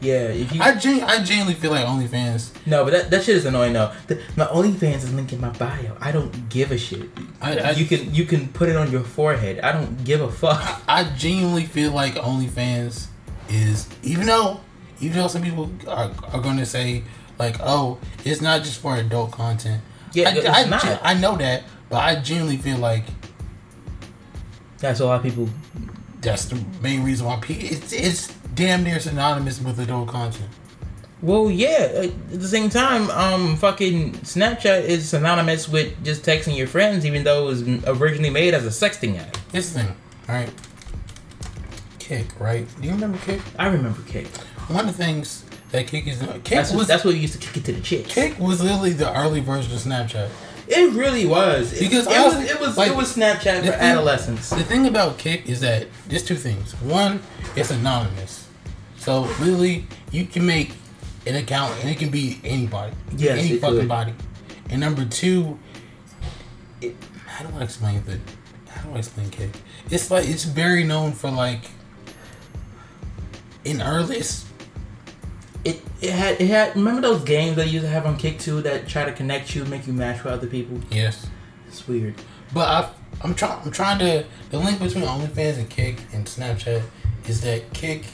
[0.00, 2.50] Yeah, if you I gen- I genuinely feel like OnlyFans.
[2.66, 3.92] no, but that, that shit is annoying though.
[4.08, 5.96] The, my OnlyFans is linked in my bio.
[6.00, 7.08] I don't give a shit.
[7.40, 9.60] I, I you can you can put it on your forehead.
[9.60, 10.82] I don't give a fuck.
[10.88, 13.06] I genuinely feel like OnlyFans
[13.48, 14.60] is even though
[15.00, 17.02] even though some people are, are going to say
[17.38, 19.80] like oh it's not just for adult content.
[20.12, 21.00] Yeah, I, it's I, not.
[21.02, 23.04] I know that, but I genuinely feel like
[24.78, 25.48] That's a lot of people
[26.20, 30.48] that's the main reason why pe- it's it's damn near synonymous with adult content.
[31.22, 31.88] Well, yeah.
[31.94, 32.02] uh,
[32.34, 37.24] At the same time, um, fucking Snapchat is synonymous with just texting your friends, even
[37.24, 39.36] though it was originally made as a sexting app.
[39.52, 39.94] This thing,
[40.28, 40.50] right?
[41.98, 42.66] Kik, right?
[42.80, 43.40] Do you remember Kik?
[43.58, 44.26] I remember Kik.
[44.68, 47.38] One of the things that Kik is Kik That's was that's what we used to
[47.40, 48.12] kick it to the chicks.
[48.14, 50.28] Kik was literally the early version of Snapchat.
[50.68, 53.70] It really was Because it, I was was- it was like, it was Snapchat for
[53.70, 54.50] thing- adolescents.
[54.50, 56.72] The thing about Kik is that there's two things.
[56.74, 57.20] One,
[57.56, 58.45] it's anonymous,
[59.06, 60.72] so literally you can make
[61.26, 63.88] an account and it can be anybody, Yes, any fucking could.
[63.88, 64.14] body.
[64.68, 65.58] And number two,
[66.80, 68.18] it, how do I explain the?
[68.68, 69.50] How do I explain Kik?
[69.90, 71.62] It's like it's very known for like
[73.64, 74.16] in early.
[74.18, 74.44] It's,
[75.64, 78.60] It it had it had remember those games they used to have on Kik too
[78.62, 80.78] that try to connect you, make you match with other people.
[80.90, 81.26] yes,
[81.68, 82.14] It's weird.
[82.52, 82.90] but I,
[83.22, 83.60] I'm trying.
[83.64, 84.24] I'm trying to.
[84.50, 86.82] The link between OnlyFans and Kik and Snapchat
[87.28, 88.04] is that Kik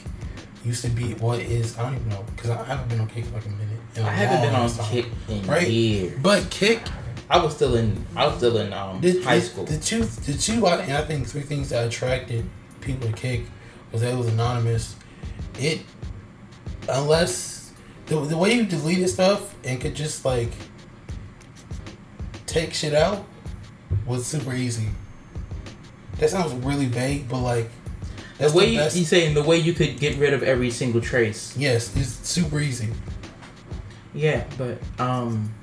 [0.63, 3.25] used to be what is I don't even know because I haven't been on Kik
[3.25, 3.79] for like a minute.
[3.97, 4.85] I haven't been on time.
[4.89, 5.67] Kik in Right.
[5.67, 6.19] years.
[6.21, 6.81] But Kik,
[7.29, 9.65] I was still in I was still in um the, high school.
[9.65, 12.49] The two, the two, I, and I think three things that attracted
[12.81, 13.45] people to Kik
[13.91, 14.95] was that it was anonymous.
[15.59, 15.81] It,
[16.89, 17.71] unless
[18.07, 20.51] the the way you deleted stuff and could just like
[22.45, 23.25] take shit out
[24.05, 24.89] was super easy.
[26.19, 27.69] That sounds really vague, but like
[28.37, 31.01] the way the you, you saying the way you could get rid of every single
[31.01, 31.55] trace.
[31.57, 32.89] yes, it's super easy.
[34.13, 35.53] Yeah, but um,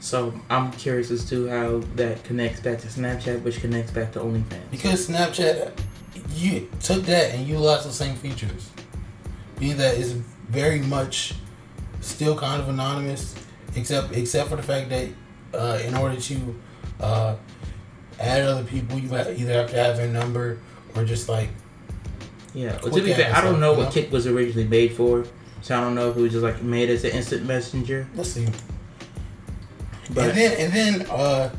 [0.00, 4.20] so I'm curious as to how that connects back to Snapchat, which connects back to
[4.20, 4.70] OnlyFans.
[4.70, 5.72] Because Snapchat,
[6.34, 8.70] you took that and utilized the same features.
[9.60, 11.34] Meaning that it's very much
[12.00, 13.34] still kind of anonymous,
[13.76, 15.08] except except for the fact that
[15.54, 16.60] uh, in order to
[17.00, 17.36] uh,
[18.18, 20.58] add other people, you either have to have their number
[20.94, 21.48] or just like
[22.54, 25.24] Yeah, but to be fair, I don't know what Kik was originally made for,
[25.62, 28.06] so I don't know if it was just like made as an instant messenger.
[28.14, 28.46] let's see.
[30.12, 31.50] But and then and then uh,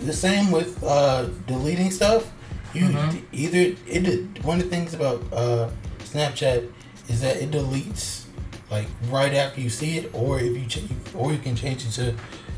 [0.00, 2.32] the same with uh, deleting stuff.
[2.74, 3.22] You Mhm.
[3.32, 5.68] either it one of the things about uh,
[6.00, 6.68] Snapchat
[7.08, 8.24] is that it deletes
[8.70, 11.92] like right after you see it, or if you ch- or you can change it
[11.92, 12.14] to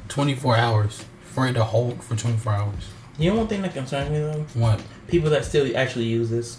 [0.09, 2.85] twenty four hours for it to hold for twenty four hours.
[3.19, 4.81] you know one thing that concerns me though, What?
[5.09, 6.59] people that still actually use this.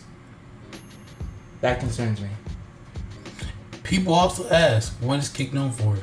[1.61, 2.29] That concerns me.
[3.83, 5.97] People also ask, what is Kik known for?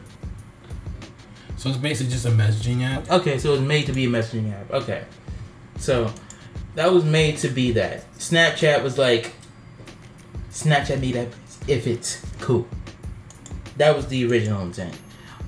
[1.57, 3.11] So it's basically just a messaging app.
[3.11, 4.71] Okay, so it was made to be a messaging app.
[4.71, 5.05] Okay,
[5.79, 6.13] so
[6.75, 8.13] that was made to be that.
[8.15, 9.33] Snapchat was like,
[10.51, 11.29] Snapchat me that
[11.67, 12.67] if it's cool.
[13.77, 14.99] That was the original intent.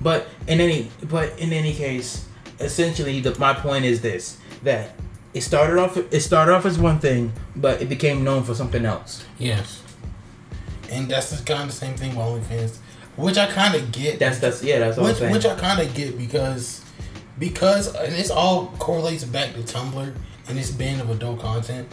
[0.01, 2.27] But in any but in any case,
[2.59, 4.91] essentially the, my point is this that
[5.33, 8.85] it started off it started off as one thing, but it became known for something
[8.85, 9.25] else.
[9.37, 9.83] Yes.
[10.89, 12.77] And that's the kind of the same thing with OnlyFans,
[13.15, 14.19] which I kind of get.
[14.19, 15.31] That's that's yeah, that's which saying.
[15.33, 16.83] which I kind of get because
[17.37, 20.13] because and this all correlates back to Tumblr
[20.47, 21.87] and this ban of adult content.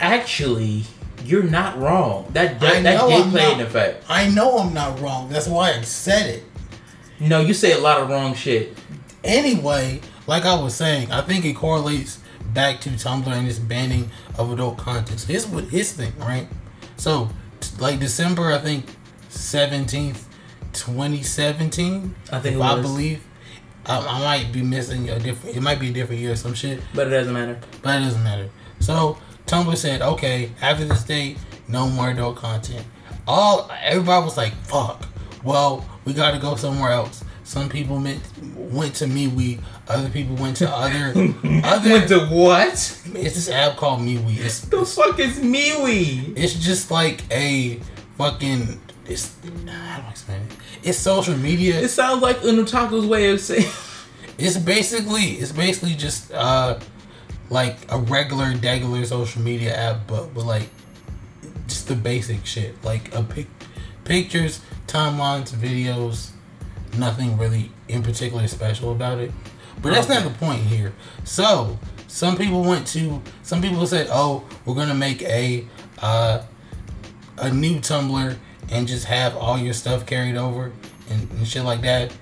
[0.00, 0.84] Actually,
[1.24, 2.26] you're not wrong.
[2.32, 4.04] That that, that did I'm play not- an effect.
[4.08, 5.28] I know I'm not wrong.
[5.28, 6.44] That's why I said it.
[7.20, 8.76] No, you say a lot of wrong shit.
[9.22, 12.20] Anyway, like I was saying, I think it correlates
[12.52, 15.20] back to Tumblr and this banning of adult content.
[15.20, 16.48] So here's what his thing, right?
[16.96, 17.28] So,
[17.78, 18.86] like December, I think
[19.28, 20.28] seventeenth,
[20.72, 22.14] twenty seventeen.
[22.32, 23.24] I think if it I believe.
[23.86, 25.56] I, I might be missing a different.
[25.56, 27.58] It might be a different year or some shit, But it doesn't matter.
[27.82, 28.48] but it doesn't matter.
[28.80, 31.36] So Tumblr said, okay, after this date,
[31.68, 32.86] no more adult content.
[33.26, 35.06] All everybody was like, fuck.
[35.42, 37.23] Well, we got to go somewhere else.
[37.44, 38.22] Some people meant,
[38.56, 39.60] went to MeWe.
[39.86, 41.08] Other people went to other
[41.64, 41.90] other.
[41.90, 42.72] Went to what?
[42.72, 44.38] it's this app called MeWe.
[44.38, 46.36] It's The fuck is MeWe?
[46.36, 47.80] it's just like a
[48.16, 48.80] fucking.
[49.06, 50.56] It's how do I explain it?
[50.82, 51.78] It's social media.
[51.80, 53.70] It sounds like Unutaku's way of saying.
[54.36, 56.80] It's basically it's basically just uh
[57.50, 60.68] like a regular regular social media app, but but like
[61.68, 63.46] just the basic shit like a pic
[64.02, 66.30] pictures, timelines, videos,
[66.98, 69.32] nothing really in particular special about it.
[69.82, 70.92] But that's not the point here.
[71.24, 75.66] So some people went to some people said, oh, we're gonna make a
[76.00, 76.42] uh
[77.38, 78.36] a new Tumblr
[78.70, 80.72] and just have all your stuff carried over
[81.10, 82.12] and, and shit like that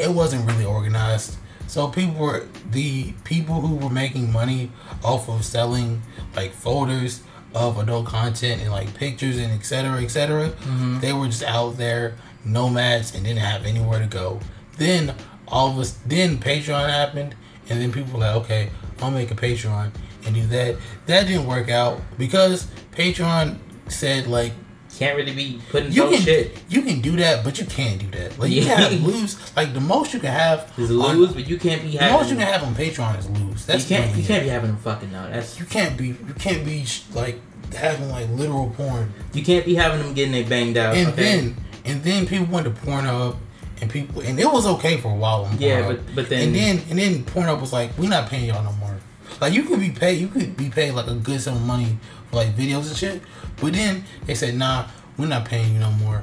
[0.00, 1.36] it wasn't really organized.
[1.66, 4.72] So people were the people who were making money
[5.04, 6.02] off of selling
[6.34, 7.22] like folders
[7.54, 9.90] of adult content and like pictures and etc.
[9.90, 11.00] cetera, et cetera.
[11.00, 14.40] They were just out there nomads and didn't have anywhere to go.
[14.78, 15.14] Then
[15.48, 17.34] all of us, then Patreon happened,
[17.68, 18.70] and then people were like, okay,
[19.02, 19.90] I'll make a Patreon
[20.26, 20.76] and do that.
[21.06, 24.52] That didn't work out because Patreon said like
[24.98, 26.62] Can't really be putting you can shit.
[26.68, 28.38] you can do that, but you can't do that.
[28.38, 31.58] Like you can't lose like the most you can have Is on- lose, but you
[31.58, 32.16] can't be the having.
[32.18, 33.64] most you can have on Patreon is lose.
[33.66, 34.14] That's you can't.
[34.16, 35.28] You can't be having them fucking now.
[35.28, 37.40] That's You can't be you can't be like
[37.74, 39.12] having like literal porn.
[39.32, 40.94] you can't be having them getting it banged out.
[40.96, 41.22] And okay?
[41.22, 43.36] then and then people went to Pornhub
[43.80, 45.86] and people and it was okay for a while on Yeah, Pornhub.
[45.88, 48.72] but- but then- and then and then Pornhub was like, we're not paying y'all no
[48.72, 48.96] more.
[49.40, 51.96] Like you could be paid you could be paid like a good sum of money
[52.30, 53.22] for like videos and shit.
[53.60, 56.22] But then they said, nah, we're not paying you no more.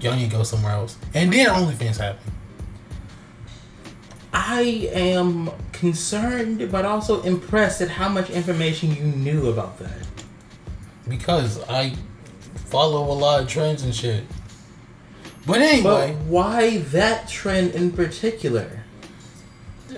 [0.00, 0.96] Y'all need to go somewhere else.
[1.14, 2.32] And then OnlyFans happened.
[4.32, 9.98] I am concerned, but also impressed at how much information you knew about that.
[11.08, 11.94] because I
[12.66, 14.24] follow a lot of trends and shit.
[15.46, 18.82] But But anyway, why that trend in particular?
[19.90, 19.94] I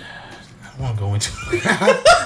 [0.70, 1.62] don't want to go into it.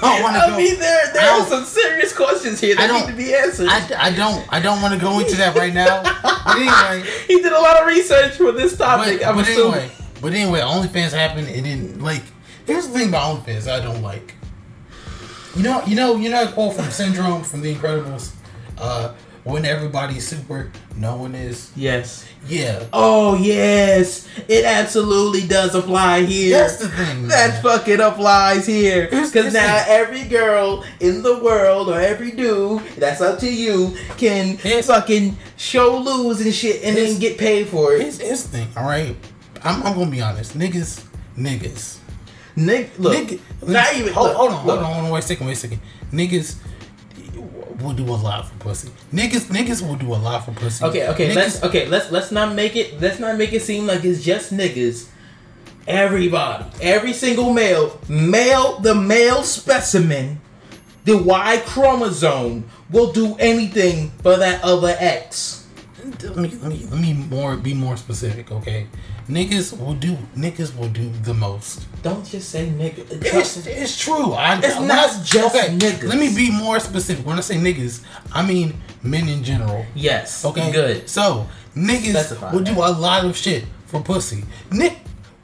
[0.00, 0.56] I don't want to I go.
[0.56, 3.68] mean, there there are some serious questions here that need to be answered.
[3.68, 6.02] I, I don't I don't want to go into that right now.
[6.22, 9.26] But anyway, he did a lot of research for this but, topic.
[9.26, 11.48] I'm but anyway, but anyway, OnlyFans happened.
[11.48, 12.22] It didn't like.
[12.66, 14.34] Here's the thing about OnlyFans I don't like.
[15.56, 18.34] You know, you know, you know, a quote from Syndrome from The Incredibles.
[18.76, 19.14] Uh,
[19.48, 21.70] when everybody's super, no one is.
[21.76, 22.26] Yes.
[22.46, 26.58] Yeah, Oh yes, it absolutely does apply here.
[26.58, 27.28] that's the thing.
[27.28, 29.06] That fucking applies here.
[29.06, 33.96] Because now the- every girl in the world or every dude, that's up to you,
[34.16, 38.12] can fucking show lose and shit and then get paid for it.
[38.12, 39.14] The thing, all right.
[39.64, 41.04] I'm, I'm gonna be honest, niggas,
[41.36, 41.98] niggas,
[42.56, 43.40] Nick, look, nigga.
[43.68, 44.12] not even.
[44.12, 44.76] Hold, look, hold on, look.
[44.76, 45.10] hold on, hold on.
[45.12, 45.80] Wait a second, wait a second.
[46.12, 46.56] Niggas
[47.80, 48.90] will do a lot for pussy.
[49.12, 50.84] Niggas, niggas will do a lot for pussy.
[50.84, 53.86] Okay, okay, Niggas- let's okay, let's let's not make it let's not make it seem
[53.86, 55.06] like it's just niggas.
[55.86, 60.38] Everybody, every single male, male, the male specimen,
[61.06, 65.57] the Y chromosome will do anything for that other X.
[66.22, 68.50] Let me, let me, let me more be more specific.
[68.52, 68.86] Okay,
[69.28, 71.86] niggas will do, niggas will do the most.
[72.02, 73.06] Don't just say nigga.
[73.10, 74.32] It's, it's true.
[74.32, 76.08] I, It's when not I- just niggas.
[76.08, 77.26] Let me be more specific.
[77.26, 79.84] When I say niggas, I mean men in general.
[79.94, 80.44] Yes.
[80.44, 80.72] Okay.
[80.72, 81.08] Good.
[81.08, 84.44] So niggas Specify will do a lot of shit for pussy.
[84.72, 84.98] Nick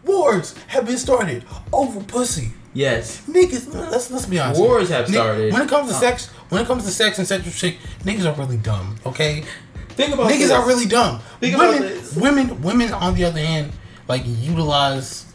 [0.05, 2.53] wars have been started over pussy.
[2.73, 3.23] Yes.
[3.29, 4.61] Niggas, let's let's be honest.
[4.61, 5.53] Wars have Nick, started.
[5.53, 8.35] When it comes to sex, when it comes to sex and sexual shit, niggas are
[8.39, 8.97] really dumb.
[9.07, 9.45] Okay,
[9.97, 10.51] Think about niggas this.
[10.51, 11.21] are really dumb.
[11.41, 12.93] Think about women, women, women.
[12.93, 13.73] On the other hand,
[14.09, 15.27] like utilize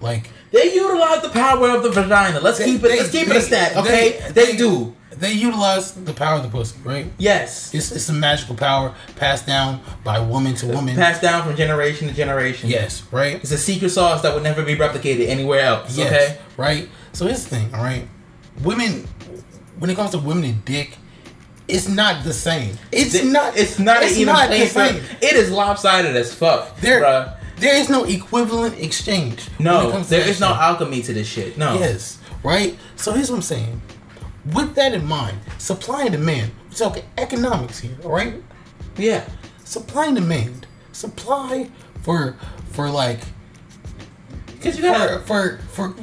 [0.00, 2.40] Like They utilize the power of the vagina.
[2.40, 2.88] Let's They- keep it.
[2.88, 3.76] they- let's keep they- it a stat.
[3.76, 4.94] Okay, they- do.
[5.18, 7.10] they utilize the power of the pussy, right?
[7.16, 7.70] Yes.
[7.72, 10.94] It's it's a magical power passed down by woman to woman.
[10.94, 12.68] Passed down from generation to generation.
[12.68, 13.36] yes, right.
[13.42, 15.96] It's a secret sauce that would never be replicated anywhere else.
[15.96, 16.36] Yes, Okay.
[16.58, 16.88] right.
[17.14, 18.06] So here's the thing, all right.
[18.62, 19.08] Women,
[19.78, 20.98] when it comes to women and dick,
[21.68, 22.76] it's not the same.
[22.92, 23.56] It's Th- not.
[23.56, 25.02] It's not It's even not the same.
[25.20, 27.36] It is lopsided as fuck, There, bruh.
[27.58, 29.48] there is no equivalent exchange.
[29.58, 31.58] No, there is no alchemy to this shit.
[31.58, 31.74] No.
[31.78, 32.78] Yes, right.
[32.96, 33.80] So here's what I'm saying.
[34.52, 36.52] With that in mind, supply and demand.
[36.70, 38.34] We're talking economics here, all right?
[38.96, 39.24] Yeah.
[39.64, 40.66] Supply and demand.
[40.92, 41.68] Supply
[42.02, 42.36] for
[42.70, 43.20] for like
[44.46, 45.18] Because you for gotta.
[45.20, 45.94] for for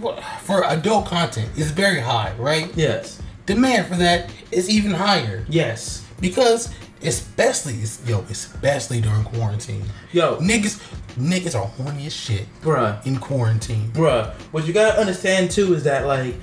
[0.41, 2.69] for adult content is very high, right?
[2.76, 3.21] Yes.
[3.46, 6.04] Demand for that is even higher Yes.
[6.22, 6.70] because
[7.02, 7.76] especially
[8.08, 10.80] yo, especially during quarantine, Yo, niggas
[11.18, 13.06] niggas are horny as shit bruh.
[13.06, 13.92] in quarantine.
[13.94, 16.36] Bruh, what you gotta understand too is that like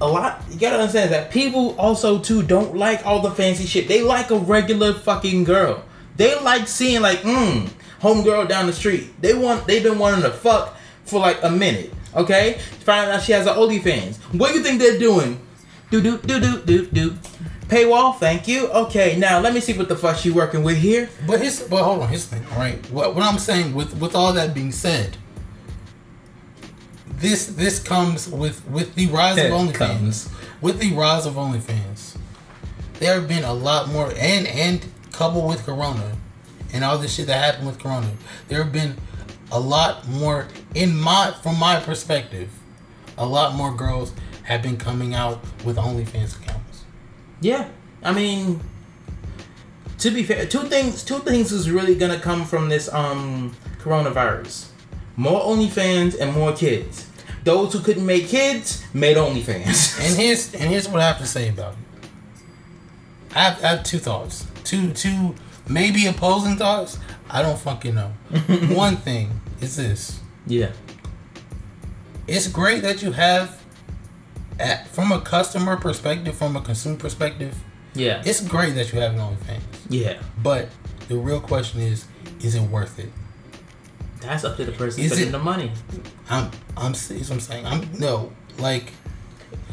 [0.00, 3.86] a lot you gotta understand that people also too don't like all the fancy shit.
[3.88, 5.84] They like a regular fucking girl.
[6.16, 7.68] They like seeing like mm
[8.02, 9.10] homegirl down the street.
[9.20, 11.92] They want they've been wanting to fuck for like a minute.
[12.16, 12.58] Okay?
[12.84, 14.16] Find out she has an OnlyFans.
[14.36, 15.40] What do you think they're doing?
[15.90, 17.16] Do do do do do do.
[17.68, 18.68] Paywall, thank you.
[18.68, 21.08] Okay, now let me see what the fuck she working with here.
[21.26, 22.78] But his but hold on, his thing, all right.
[22.90, 25.16] What what I'm saying with with all that being said,
[27.06, 29.74] this this comes with with the rise of OnlyFans.
[29.74, 30.28] comes.
[30.60, 32.16] With the rise of OnlyFans,
[32.98, 36.16] there have been a lot more, and and coupled with Corona,
[36.72, 38.10] and all this shit that happened with Corona,
[38.48, 38.96] there have been
[39.52, 42.50] a lot more in my from my perspective,
[43.16, 44.12] a lot more girls
[44.48, 46.84] have been coming out with OnlyFans accounts.
[47.42, 47.68] Yeah,
[48.02, 48.60] I mean,
[49.98, 51.04] to be fair, two things.
[51.04, 54.68] Two things is really gonna come from this um coronavirus:
[55.16, 57.06] more OnlyFans and more kids.
[57.44, 60.00] Those who couldn't make kids made OnlyFans.
[60.04, 62.08] And here's and here's what I have to say about it.
[63.34, 65.34] I have, I have two thoughts, two two
[65.68, 66.98] maybe opposing thoughts.
[67.28, 68.12] I don't fucking know.
[68.74, 70.72] One thing is this: yeah,
[72.26, 73.62] it's great that you have,
[74.58, 77.56] at, from a customer perspective, from a consumer perspective,
[77.94, 79.60] yeah, it's great that you have an OnlyFans.
[79.88, 80.20] yeah.
[80.42, 80.68] But
[81.08, 82.06] the real question is,
[82.42, 83.08] is it worth it?
[84.20, 85.72] That's up to the person Is spending it- the money.
[86.28, 87.30] I'm I'm serious.
[87.30, 88.92] I'm saying I'm no like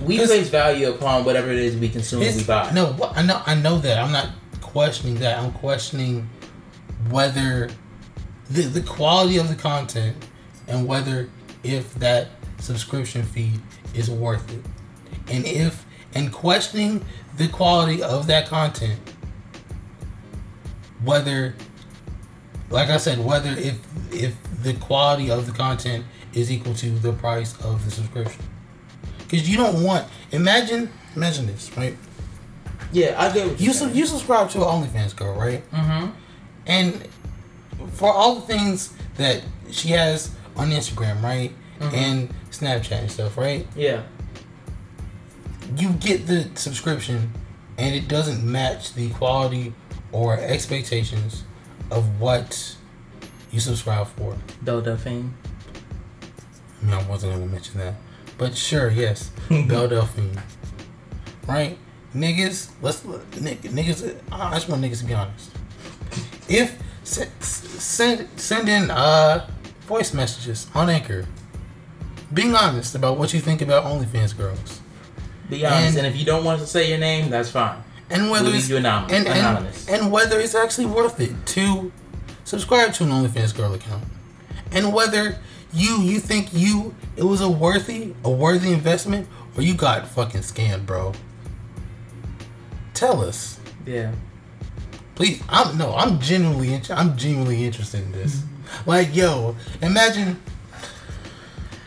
[0.01, 2.71] We place value upon whatever it is we consume and we buy.
[2.71, 3.97] No, I know, I know that.
[3.97, 4.29] I'm not
[4.61, 5.39] questioning that.
[5.39, 6.29] I'm questioning
[7.09, 7.69] whether
[8.49, 10.15] the the quality of the content
[10.67, 11.29] and whether
[11.63, 13.53] if that subscription fee
[13.93, 14.61] is worth it,
[15.29, 17.03] and if and questioning
[17.37, 18.99] the quality of that content,
[21.03, 21.53] whether,
[22.69, 23.79] like I said, whether if
[24.11, 28.41] if the quality of the content is equal to the price of the subscription.
[29.19, 31.97] Because you don't want imagine imagine this right
[32.91, 36.11] Yeah, I do you su- you subscribe to an OnlyFans girl right Mm-hmm.
[36.67, 37.07] and
[37.93, 41.93] for all the things that she has on Instagram right Mhm.
[41.93, 44.03] and Snapchat and stuff right Yeah.
[45.77, 47.31] You get the subscription
[47.77, 49.73] and it doesn't match the quality
[50.11, 51.43] or expectations
[51.91, 52.75] of what
[53.51, 54.37] you subscribe for.
[54.61, 55.33] Belle Delphine.
[56.81, 57.95] I mean I wasn't gonna mention that.
[58.37, 60.41] But sure yes Belle Delphine
[61.47, 61.77] right?
[62.13, 65.51] Niggas let's niggas I just want niggas to be honest.
[66.47, 69.47] If send send send in uh
[69.81, 71.25] voice messages on Anchor
[72.33, 74.81] being honest about what you think about OnlyFans girls
[75.49, 77.77] Be honest, And- and, if you don't want to say your name, that's fine.
[78.09, 79.87] and whether We'll it's you anom- and, and, anonymous.
[79.87, 81.91] and whether it's actually worth it to
[82.43, 84.03] subscribe to an OnlyFans girl account,
[84.71, 85.37] and whether
[85.73, 89.27] you you think you it was a worthy a worthy investment
[89.57, 91.13] or you got fucking scammed, bro.
[92.93, 94.11] Tell us, Yeah.
[95.15, 95.41] please.
[95.49, 98.41] I'm no, I'm genuinely int- I'm genuinely interested in this.
[98.85, 100.41] Like, yo, imagine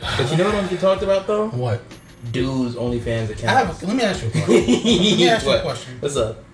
[0.01, 1.49] But you know what we talked about though?
[1.49, 1.83] what.
[2.33, 3.45] Dudes OnlyFans accounts.
[3.45, 3.83] I have.
[3.83, 4.55] A, let me ask you a question.
[4.57, 5.95] Let me ask you a question.
[6.01, 6.45] What's up?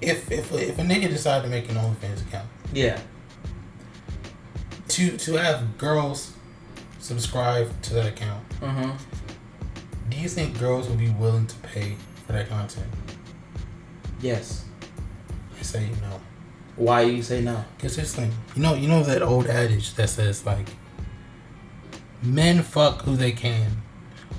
[0.00, 2.48] If if if a nigga decided to make an OnlyFans account.
[2.72, 3.00] Yeah.
[4.88, 6.32] to to have girls
[6.98, 8.90] subscribe to that account, Mm-hmm.
[10.10, 11.96] do you think girls will be willing to pay
[12.26, 12.86] for that content?
[14.20, 14.64] Yes.
[15.58, 16.20] I say no.
[16.76, 17.64] Why you say no?
[17.78, 20.68] Cause this thing, you know, you know that old adage that says like,
[22.22, 23.82] men fuck who they can,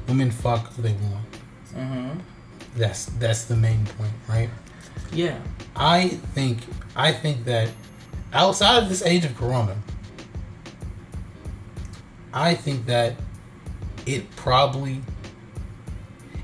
[0.07, 1.31] women fuck who they want.
[1.73, 2.19] Mm-hmm.
[2.75, 4.49] That's that's the main point, right?
[5.11, 5.39] Yeah.
[5.75, 6.59] I think
[6.95, 7.69] I think that
[8.33, 9.77] outside of this age of corona,
[12.33, 13.15] I think that
[14.05, 15.01] it probably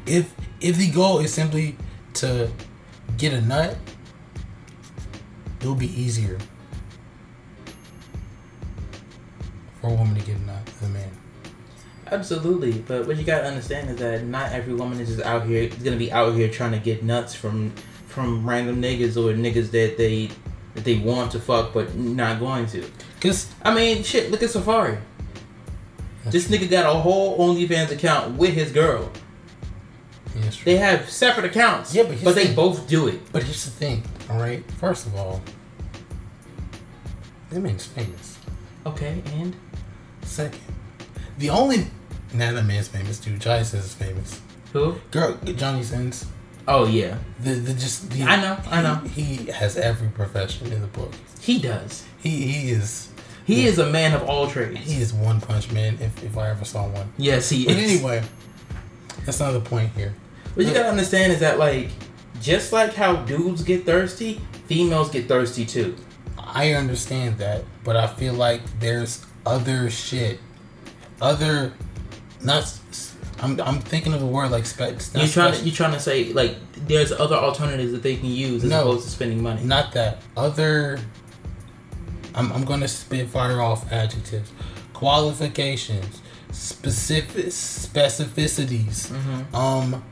[0.06, 1.78] if if the goal is simply
[2.16, 2.52] to
[3.18, 3.78] get a nut,
[5.60, 6.38] it'll be easier
[9.82, 10.57] for a woman to get a nut than a man.
[12.12, 15.64] Absolutely, but what you gotta understand is that not every woman is just out here
[15.64, 17.72] is gonna be out here trying to get nuts from
[18.08, 20.30] from random niggas or niggas that they
[20.76, 22.90] that they want to fuck but not going to.
[23.22, 24.32] Cause I mean, shit.
[24.32, 24.98] Look at Safari.
[26.26, 29.10] This nigga got a whole OnlyFans account with his girl.
[30.36, 30.50] yeah.
[30.66, 31.96] They have separate accounts.
[31.96, 33.20] Yeah, but but they the- both do it.
[33.32, 34.64] But here's the thing, all right.
[34.74, 35.42] First of all,
[37.50, 38.38] that man's famous.
[38.86, 39.56] Okay, and
[40.24, 40.60] Second,
[41.38, 41.88] the only
[42.34, 43.38] now that man's famous too.
[43.38, 44.42] Johnny Sins is famous.
[44.74, 44.96] who?
[45.12, 46.26] Girl, Johnny Sins.
[46.68, 48.96] Oh yeah, The the just the I know, I know.
[49.08, 51.14] He, he has every profession in the book.
[51.40, 52.04] he does.
[52.20, 53.10] He he is
[53.46, 54.80] He is a man of all trades.
[54.80, 57.12] he is one punch man if, if I ever saw one.
[57.18, 57.92] yes, he But is.
[57.96, 58.22] anyway,
[59.26, 60.14] that's not the point here.
[60.56, 61.90] What you gotta understand is that like,
[62.42, 65.96] just like how dudes get thirsty, females get thirsty too.
[66.38, 70.40] I understand that, but I feel like there's other shit,
[71.22, 71.72] other
[72.44, 72.80] not.
[73.40, 75.14] I'm I'm thinking of a word like specs.
[75.16, 76.56] You trying to you trying to say like
[76.88, 78.82] there's other alternatives that they can use as No.
[78.82, 79.64] opposed to spending money.
[79.64, 80.22] Not that.
[80.36, 81.00] Other.
[82.36, 84.52] I'm, I'm to spit fire off adjectives.
[84.94, 86.22] Qualifications.
[86.52, 89.10] Specific specificities.
[89.12, 89.56] Mm-hmm.
[89.56, 90.04] Um,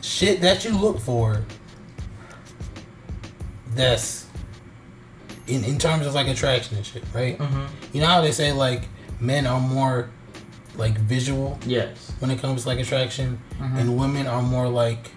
[0.00, 1.42] shit that you look for.
[3.74, 4.26] That's
[5.46, 7.38] in in terms of like attraction and shit, right?
[7.38, 7.64] Mm-hmm.
[7.92, 8.82] You know how they say like
[9.20, 10.10] men are more
[10.76, 12.12] like visual Yes.
[12.18, 13.78] when it comes to like attraction, Mhm.
[13.78, 15.10] and women are more like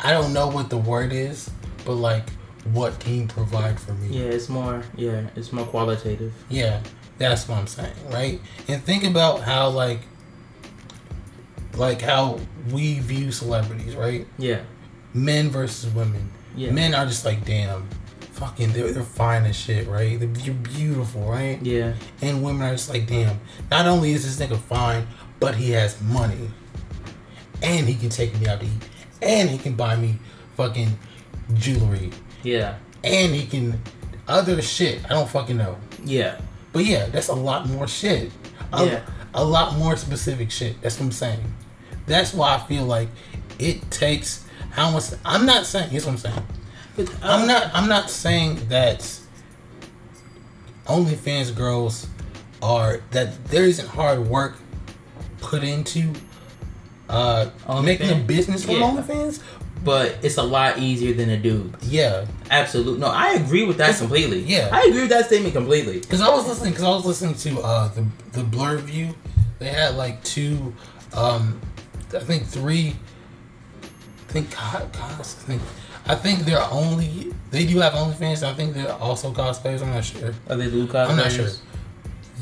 [0.00, 1.50] I don't know what the word is,
[1.84, 2.30] but like
[2.72, 4.18] what can you provide for me?
[4.18, 4.82] Yeah, it's more.
[4.96, 6.32] Yeah, it's more qualitative.
[6.48, 6.80] Yeah,
[7.18, 8.40] that's what I'm saying, right?
[8.68, 10.00] And think about how like
[11.76, 12.40] like how
[12.72, 14.26] we view celebrities, right?
[14.38, 14.60] Yeah.
[15.14, 16.30] Men versus women.
[16.56, 16.70] Yeah.
[16.70, 17.86] Men are just like, damn,
[18.36, 20.18] fucking, they're, they're fine as shit, right?
[20.20, 21.58] They're, you're beautiful, right?
[21.62, 21.94] Yeah.
[22.20, 25.06] And women are just like, damn, not only is this nigga fine,
[25.40, 26.50] but he has money.
[27.62, 28.88] And he can take me out to eat.
[29.22, 30.18] And he can buy me
[30.56, 30.98] fucking
[31.54, 32.10] jewelry.
[32.42, 32.76] Yeah.
[33.02, 33.80] And he can
[34.28, 35.04] other shit.
[35.06, 35.78] I don't fucking know.
[36.04, 36.38] Yeah.
[36.72, 38.30] But yeah, that's a lot more shit.
[38.72, 39.02] A, Yeah.
[39.34, 40.80] a lot more specific shit.
[40.82, 41.54] That's what I'm saying.
[42.06, 43.08] That's why I feel like
[43.58, 46.46] it takes how much I'm not saying here's what I'm saying.
[46.96, 49.00] But, uh, I'm not I'm not saying that
[50.86, 52.06] OnlyFans girls
[52.62, 54.56] are that there isn't hard work
[55.40, 56.12] put into
[57.08, 57.50] uh
[57.82, 58.90] making a business from Yeah.
[58.90, 59.40] OnlyFans.
[59.84, 61.76] But it's a lot easier than a dude.
[61.82, 62.98] Yeah, Absolutely.
[62.98, 64.40] No, I agree with that completely.
[64.40, 64.68] yeah.
[64.72, 66.00] I agree with that statement completely.
[66.00, 69.14] because I was listening because I was listening to uh the the Blur View.
[69.58, 70.74] They had like two,
[71.14, 71.60] um,
[72.14, 72.96] I think three.
[73.82, 75.62] I think God, God, I think
[76.08, 78.42] I think they're only they do have OnlyFans.
[78.42, 79.82] I think they're also cosplayers.
[79.82, 80.34] I'm not sure.
[80.48, 81.48] Are they Luke I'm not sure.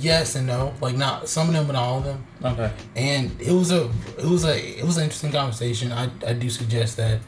[0.01, 2.27] Yes and no, like not some of them, but not all of them.
[2.45, 2.73] Okay.
[2.97, 5.93] And it was a it was a it was an interesting conversation.
[5.93, 7.21] I, I do suggest that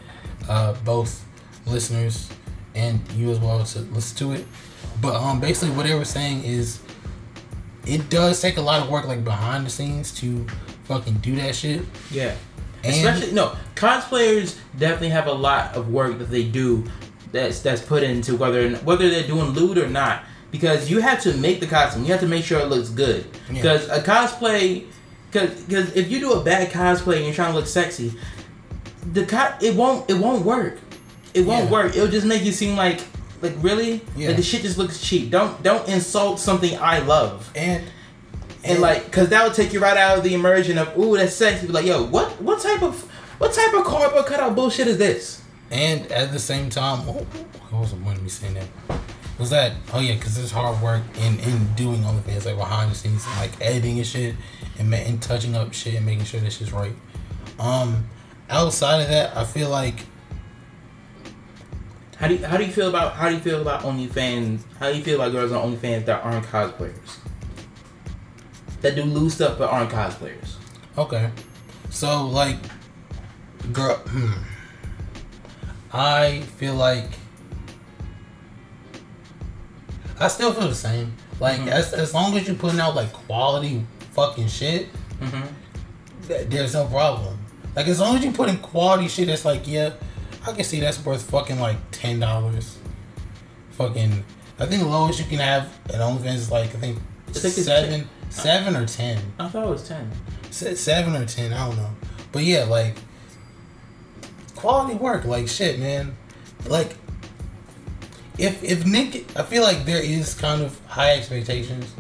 [0.49, 1.25] uh, both
[1.67, 2.29] listeners
[2.75, 4.47] and you as well to listen to it.
[5.01, 6.81] But um, basically what they were saying is
[7.87, 10.47] it does take a lot of work like behind the scenes to
[10.85, 11.83] fucking do that shit.
[12.11, 12.35] Yeah.
[12.87, 16.85] And Especially no cosplayers definitely have a lot of work that they do
[17.33, 20.23] that's that's put into whether whether they're doing lewd or not.
[20.53, 22.05] Because you have to make the costume.
[22.05, 23.27] You have to make sure it looks good.
[23.51, 23.55] Yeah.
[23.55, 24.87] because a cosplay
[25.31, 28.15] because if you do a bad cosplay and you're trying to look sexy
[29.13, 30.79] the co- it won't it won't work.
[31.35, 31.71] It won't Yeah.
[31.71, 31.97] work.
[31.97, 33.03] It'll just make you seem like
[33.43, 34.03] like really?
[34.17, 34.29] Yeah.
[34.29, 35.31] like the shit just looks cheap.
[35.31, 37.51] Don't don't insult something I love.
[37.55, 37.85] And
[38.67, 41.35] and like because that would take you right out of the immersion of ooh that's
[41.35, 41.67] sexy.
[41.67, 43.03] Be like yo, what what type of
[43.39, 45.43] what type of cardboard cutout bullshit is this?
[45.71, 47.27] And at the same time, what
[47.73, 48.69] was the point of me saying that?
[49.39, 52.95] Was that oh yeah, because there's hard work in in doing OnlyFans like behind the
[52.95, 54.35] scenes, like editing and shit,
[54.79, 56.95] and and touching up shit and making sure this shit's right.
[57.59, 58.09] Um,
[58.49, 60.07] outside of that, I feel like
[62.17, 64.63] How do you, how do you feel about how do you feel about OnlyFans?
[64.79, 67.19] How do you feel about girls on OnlyFans that aren't cosplayers?
[68.87, 70.55] That do loose stuff but aren't cosplayers.
[70.97, 71.31] okay,
[71.91, 72.57] so like,
[73.73, 74.33] girl, hmm,
[75.93, 77.09] I feel like
[80.21, 81.15] I still feel the same.
[81.41, 81.69] Like Mhm.
[81.69, 83.85] as as long as you're putting out like quality
[84.15, 84.89] fucking shit.
[85.21, 85.47] Mm-hmm.
[86.29, 87.39] th- there's no problem.
[87.75, 89.91] Like as long as you put in quality shit, that's like yeah,
[90.47, 92.79] I can see that's worth fucking like ten dollars.
[93.73, 94.25] Fucking,
[94.61, 97.55] I think the lowest you can have at OnlyFans is like I think It's like
[97.55, 97.67] this
[98.31, 99.21] seven or ten.
[99.39, 100.11] I thought it was ten.
[100.51, 101.91] Se- seven or ten, I don't know.
[102.33, 102.97] But yeah, like
[104.55, 106.17] quality work, like shit, man.
[106.67, 106.97] Like
[108.39, 111.95] if if Nick, I feel like there is kind of high expectations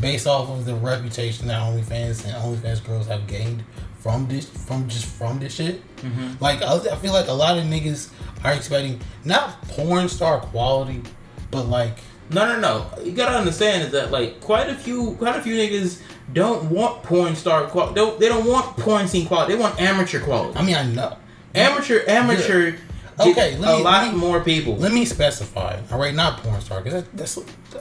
[0.00, 3.64] based off of the reputation that OnlyFans and OnlyFans girls have gained
[3.98, 5.82] from this, from just from this shit.
[5.98, 6.42] Mm-hmm.
[6.42, 8.10] Like I, I feel like a lot of niggas
[8.44, 11.02] are expecting not porn star quality,
[11.50, 11.98] but like
[12.30, 13.02] No, no, no.
[13.04, 16.00] You gotta understand is that like quite a few, quite a few niggas
[16.32, 17.94] don't want porn star quality.
[17.96, 19.54] Don't, they don't want porn scene quality.
[19.54, 20.58] They want amateur quality.
[20.58, 21.16] I mean I know.
[21.54, 22.76] amateur, amateur.
[23.20, 24.76] Okay, let me- a lot me- more people.
[24.76, 25.78] Let me specify.
[25.92, 27.38] All right, not porn star because that, that's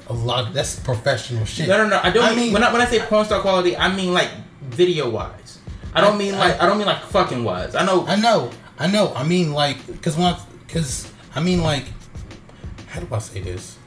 [0.08, 0.54] a lot.
[0.54, 1.68] That's professional shit.
[1.68, 2.00] No, no, no.
[2.04, 2.24] I don't.
[2.24, 4.30] I mean, mean- when I when I say porn star quality, I mean like
[4.62, 5.58] video wise.
[5.96, 7.74] I don't I- mean like I don't mean like fucking wise.
[7.74, 8.06] I know.
[8.06, 9.12] I know, I know.
[9.16, 10.36] I mean, like, because when,
[10.68, 11.86] because I mean, like,
[12.90, 13.78] how do I say this?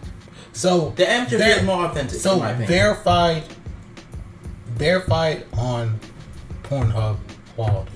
[0.56, 2.18] So the amateur ver- is more authentic.
[2.18, 2.68] So in my opinion.
[2.68, 3.42] verified,
[4.68, 6.00] verified on
[6.62, 7.18] Pornhub
[7.54, 7.92] quality.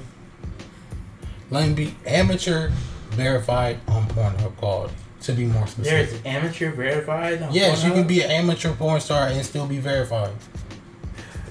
[1.50, 2.70] Let me be amateur
[3.12, 4.94] verified on Pornhub quality.
[5.22, 7.42] To be more specific, There's amateur verified.
[7.42, 10.32] on Yes, you can be an amateur porn star and still be verified.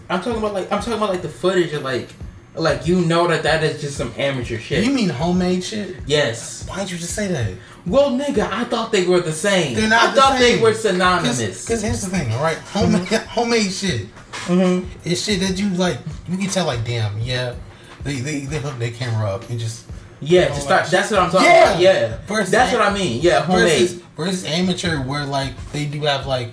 [0.10, 2.10] I'm talking about like I'm talking about like the footage of like
[2.56, 4.84] like you know that that is just some amateur shit.
[4.84, 5.98] You mean homemade shit?
[6.08, 6.68] yes.
[6.68, 7.54] Why'd you just say that?
[7.90, 9.76] Well, nigga, I thought they were the same.
[9.76, 11.66] They're not I the thought they were synonymous.
[11.66, 12.58] Because here's the thing, all right?
[12.58, 14.08] Homemade, homemade shit.
[14.46, 14.86] Mhm.
[15.04, 15.98] It's shit that you like.
[16.28, 17.56] You can tell, like, damn, yeah,
[18.04, 19.86] they they they hook their camera up and just
[20.22, 20.82] Yeah, Oh, just start.
[20.84, 21.70] like- That's what I'm talking Yeah.
[21.72, 21.82] about.
[21.82, 23.22] Yeah, Versus- that's what I mean.
[23.22, 24.06] Yeah, versus homemade.
[24.18, 26.50] versus amateur where like they do have like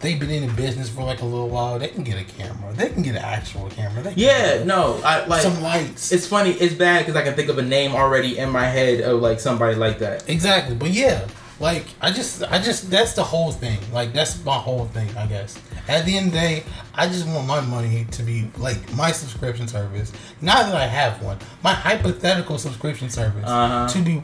[0.00, 1.78] they've been in the business for like a little while.
[1.78, 2.72] They can get a camera.
[2.74, 4.02] They can get an actual camera.
[4.02, 5.42] They can Yeah, no, I like.
[5.42, 6.10] some lights.
[6.12, 6.50] It's funny.
[6.52, 9.40] It's bad because I can think of a name already in my head of like
[9.40, 10.28] somebody like that.
[10.28, 11.26] Exactly, but yeah,
[11.60, 13.78] like I just, I just, that's the whole thing.
[13.92, 15.58] Like that's my whole thing, I guess.
[15.88, 16.62] At the end of the day,
[16.94, 20.12] I just want my money to be like my subscription service.
[20.40, 23.88] Not that I have one, my hypothetical subscription service Uh-huh.
[23.88, 24.22] to be.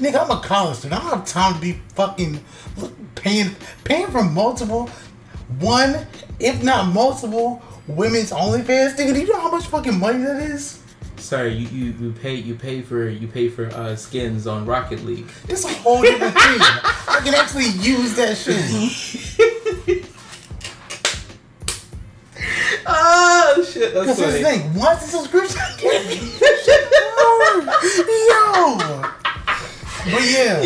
[0.00, 0.98] Nigga, I'm a college student.
[0.98, 2.42] I don't have time to be fucking
[3.16, 4.88] paying paying for multiple,
[5.58, 6.06] one
[6.38, 8.96] if not multiple women's OnlyFans.
[8.96, 10.82] Nigga, do you know how much fucking money that is?
[11.16, 15.04] Sorry, you, you, you pay you pay for you pay for uh, skins on Rocket
[15.04, 15.28] League.
[15.48, 16.42] It's a whole different thing.
[16.60, 20.06] I can actually use that shit.
[22.92, 24.74] Oh shit, that's Because that's the thing.
[24.74, 26.16] Once the subscription, I can't be
[28.30, 29.19] Yo.
[30.12, 30.56] But yeah.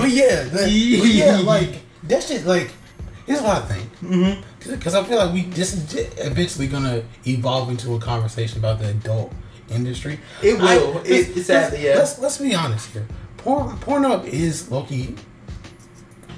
[0.00, 0.48] But yeah.
[0.52, 2.70] but yeah, like, that shit, like,
[3.26, 4.44] here's what I think.
[4.60, 8.88] Because I feel like we this is eventually gonna evolve into a conversation about the
[8.90, 9.32] adult
[9.70, 10.18] industry.
[10.42, 10.98] It will.
[10.98, 11.94] I- It- it's sadly, let's, yeah.
[11.96, 13.06] Let's let's be honest here.
[13.38, 15.14] Porn Pornhub is Loki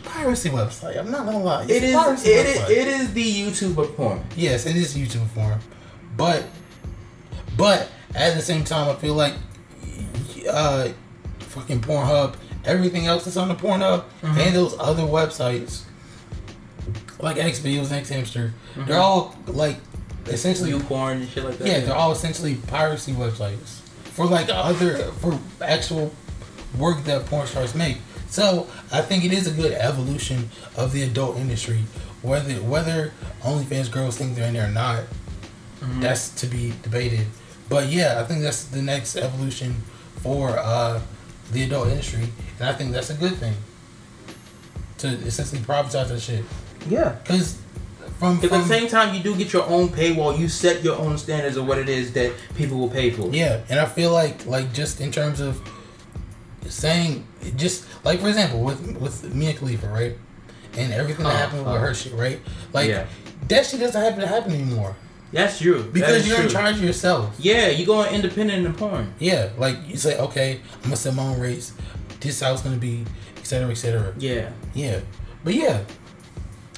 [0.04, 0.98] piracy website.
[0.98, 1.62] I'm not gonna lie.
[1.62, 2.26] It's It is.
[2.26, 2.70] It is.
[2.70, 4.22] It is the YouTube of porn.
[4.36, 5.58] Yes, it is YouTube form,
[6.16, 6.44] but
[7.56, 9.34] but at the same time, I feel like
[10.50, 10.88] uh,
[11.50, 12.34] fucking Pornhub,
[12.64, 14.38] everything else that's on the Pornhub, Mm-hmm.
[14.40, 15.82] and those other websites
[17.20, 18.86] like Xvideos, X Hamster, Mm-hmm.
[18.88, 19.76] they're all like
[20.26, 21.66] essentially View porn and shit like that.
[21.66, 23.80] yeah, they're all essentially piracy websites
[24.14, 26.12] for like other for actual
[26.78, 27.98] work that porn stars make.
[28.28, 31.80] So I think it is a good evolution of the adult industry.
[32.22, 35.02] Whether whether OnlyFans girls think they're in there or not,
[35.82, 36.00] Mhm.
[36.00, 37.26] that's to be debated.
[37.68, 39.82] But yeah, I think that's the next evolution
[40.22, 41.00] for uh,
[41.52, 42.28] the adult industry,
[42.58, 43.54] and I think that's a good thing.
[44.98, 46.44] To essentially privatize that shit,
[46.88, 47.16] yeah.
[47.22, 47.58] because
[48.18, 50.38] from, Because at the same time, you do get your own paywall.
[50.38, 53.30] You set your own standards of what it is that people will pay for.
[53.30, 55.58] Yeah, and I feel like like just in terms of
[56.68, 57.26] saying
[57.56, 60.16] just like for example with with Mia Khalifa, right?
[60.76, 61.72] And everything that Huh, happened huh.
[61.72, 62.38] with her shit, right?
[62.72, 63.06] Like Yeah.
[63.48, 64.94] that shit doesn't happen to happen anymore.
[65.32, 65.84] That's true.
[65.84, 67.34] Because is you're in charge of yourself.
[67.38, 69.14] Yeah, you're going independent in porn.
[69.18, 69.50] Yeah.
[69.56, 71.72] Like you say, okay, I'm gonna set my own rates,
[72.20, 73.04] this is how it's gonna be,
[73.36, 74.12] et cetera, et cetera.
[74.18, 74.50] Yeah.
[74.74, 75.00] Yeah.
[75.44, 75.84] But yeah.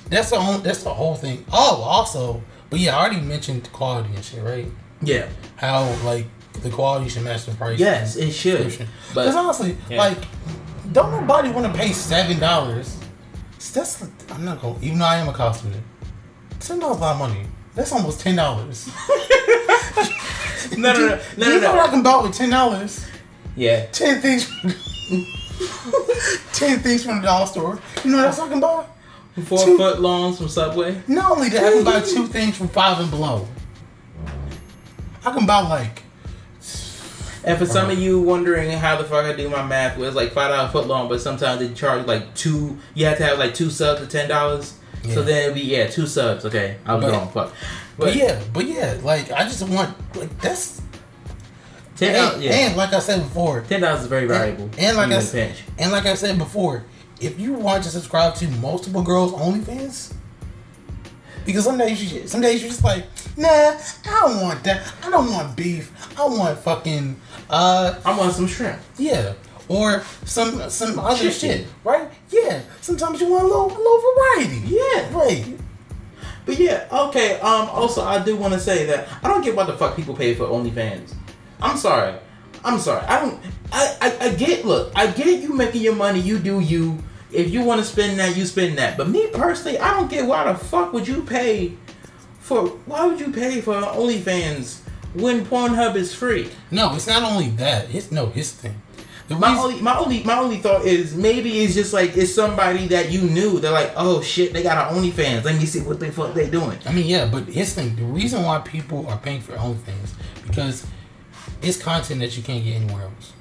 [0.08, 1.44] That's the whole that's the whole thing.
[1.52, 4.66] Oh, also, but yeah, I already mentioned quality and shit, right?
[5.00, 5.28] Yeah.
[5.56, 6.26] How like
[6.62, 7.78] the quality should match the price.
[7.78, 8.64] Yes, it should.
[8.66, 9.96] Because But honestly, Yeah.
[9.98, 10.18] like,
[10.92, 12.98] don't nobody want to pay seven dollars.
[13.72, 14.76] That's I'm not going.
[14.82, 15.82] Even though I am a student,
[16.60, 17.46] ten dollars a lot of money.
[17.74, 18.88] That's almost ten dollars.
[20.76, 23.06] no, no, no, no, Do no, you know what I can buy with ten dollars?
[23.56, 23.86] Yeah.
[23.86, 24.46] Ten things.
[26.52, 27.78] ten things from the dollar store.
[28.04, 28.86] You know what else I can buy?
[29.44, 31.00] Four Two- foot longs from Subway.
[31.08, 33.48] Not only that, I can buy two things from five and below.
[35.24, 36.02] I can buy like
[37.44, 40.16] And for some of you wondering how the fuck I do my math, where it's
[40.16, 42.76] like five dollar foot long, but sometimes they charge like two.
[42.94, 44.74] You have to have like two subs for ten dollars.
[45.04, 45.14] Yeah.
[45.14, 46.44] So then it'd yeah, two subs.
[46.44, 47.28] Okay, I was But- wrong.
[47.30, 47.52] Fuck.
[47.98, 50.80] But yeah, but yeah, like I just want like that's
[51.96, 52.42] ten and.
[52.42, 54.70] Yeah, and like I said before, ten dollars is very valuable.
[54.78, 55.62] and like I in a s- pinch.
[55.78, 56.84] and like I said before,
[57.20, 60.14] if you want to subscribe to multiple girls OnlyFans,
[61.44, 63.04] because some days you some days you're just like,
[63.36, 63.80] nah, I
[64.22, 64.90] don't want that.
[65.04, 65.92] I don't want beef.
[66.18, 68.78] I want fucking uh I want some shrimp.
[68.96, 69.34] yeah.
[69.68, 71.60] Or some some other Chicken.
[71.60, 72.08] shit, right?
[72.30, 72.62] Yeah.
[72.80, 74.62] Sometimes you want a little a little variety.
[74.66, 75.14] Yeah.
[75.16, 75.58] Right.
[76.44, 77.38] But yeah, okay.
[77.40, 77.68] Um.
[77.68, 80.34] Also, I do want to say that I don't get why the fuck people pay
[80.34, 81.14] for OnlyFans.
[81.60, 82.14] I'm sorry.
[82.64, 83.02] I'm sorry.
[83.06, 83.40] I don't.
[83.72, 84.64] I, I I get.
[84.64, 86.20] Look, I get you making your money.
[86.20, 86.98] You do you.
[87.30, 88.96] If you want to spend that, you spend that.
[88.98, 91.74] But me personally, I don't get why the fuck would you pay
[92.40, 92.66] for?
[92.86, 94.80] Why would you pay for OnlyFans
[95.14, 96.50] when Pornhub is free?
[96.70, 97.94] No, it's not only that.
[97.94, 98.82] It's no, his thing.
[99.28, 102.34] The My reason- only, my only, my only thought is maybe it's just like it's
[102.34, 103.60] somebody that you knew.
[103.60, 105.44] They're like, oh shit, they got an OnlyFans.
[105.44, 106.78] Let me see what the fuck they doing.
[106.86, 107.96] I mean, yeah, but his thing.
[107.96, 110.10] The reason why people are paying for OnlyFans
[110.46, 110.86] because
[111.62, 113.32] it's content that you can't get anywhere else.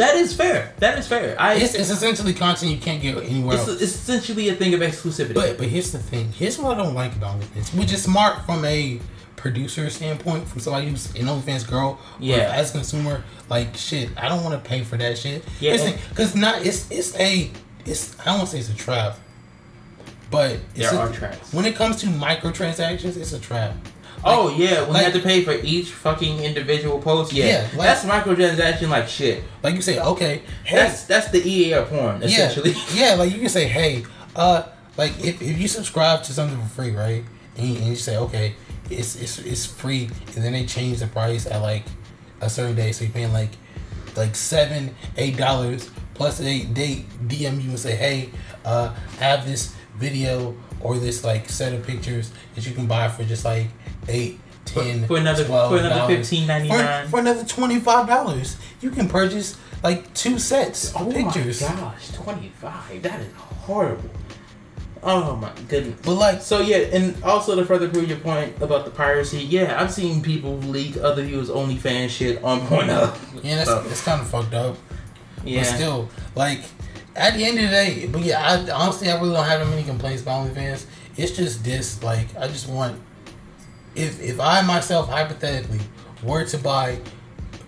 [0.00, 0.72] That is fair.
[0.78, 1.36] That is fair.
[1.38, 1.54] I.
[1.54, 3.82] It's, it's essentially content you can't get anywhere It's, else.
[3.82, 5.34] it's essentially a thing of exclusivity.
[5.34, 6.32] But but here's the thing.
[6.32, 8.98] Here's what I don't like about OnlyFans, which is smart from a
[9.36, 11.98] producer standpoint, from somebody who's an OnlyFans girl.
[12.18, 12.50] Yeah.
[12.60, 15.44] As a consumer, like shit, I don't want to pay for that shit.
[15.60, 15.76] Yeah.
[16.10, 17.50] Because not it's it's a
[17.84, 19.18] it's I don't want to say it's a trap,
[20.30, 21.52] but it's There a- are traps.
[21.52, 23.74] When it comes to microtransactions, it's a trap.
[24.24, 27.60] Oh yeah, when like- you have to pay for each fucking individual post, yeah, Yeah,
[27.78, 29.42] like- that's microtransaction like shit.
[29.62, 32.72] Like you say, okay, hey, That's that's the EA of porn essentially.
[32.72, 34.04] Yeah, yeah, like you can say, hey,
[34.36, 34.64] uh,
[34.96, 37.24] like if, if you subscribe to something for free, right?
[37.56, 38.54] And you, and you say, okay,
[38.90, 41.84] it's, it's it's free, and then they change the price at like
[42.40, 43.50] a certain day, so you're paying like
[44.16, 48.30] like seven, eight dollars plus they they DM you and say, hey,
[48.64, 53.08] uh, I have this video or this like set of pictures that you can buy
[53.08, 53.68] for just like
[54.10, 54.40] eight.
[54.66, 56.20] For- 10 for another- for another $12.
[56.46, 57.04] $15.99.
[57.04, 61.60] For, for another twenty five dollars, you can purchase like two sets of Oh pictures.
[61.62, 63.02] my gosh, twenty five.
[63.02, 64.08] That is horrible.
[65.02, 65.98] Oh my goodness.
[66.04, 69.80] But like, So yeah, and also to further prove your point about the piracy, yeah,
[69.82, 72.74] I've seen people leak other viewers' OnlyFans shit on mm-hmm.
[72.74, 73.42] Pornhub.
[73.42, 74.76] yeah, that's, So, that's kind of fucked up.
[75.42, 75.62] yeah.
[75.62, 76.60] But still, like,
[77.16, 79.68] at the end of the day, but yeah, I honestly I really don't have that
[79.70, 80.84] many complaints about OnlyFans.
[81.16, 83.00] It's just this, like, I just want
[83.94, 85.80] if if I myself hypothetically
[86.22, 87.00] were to buy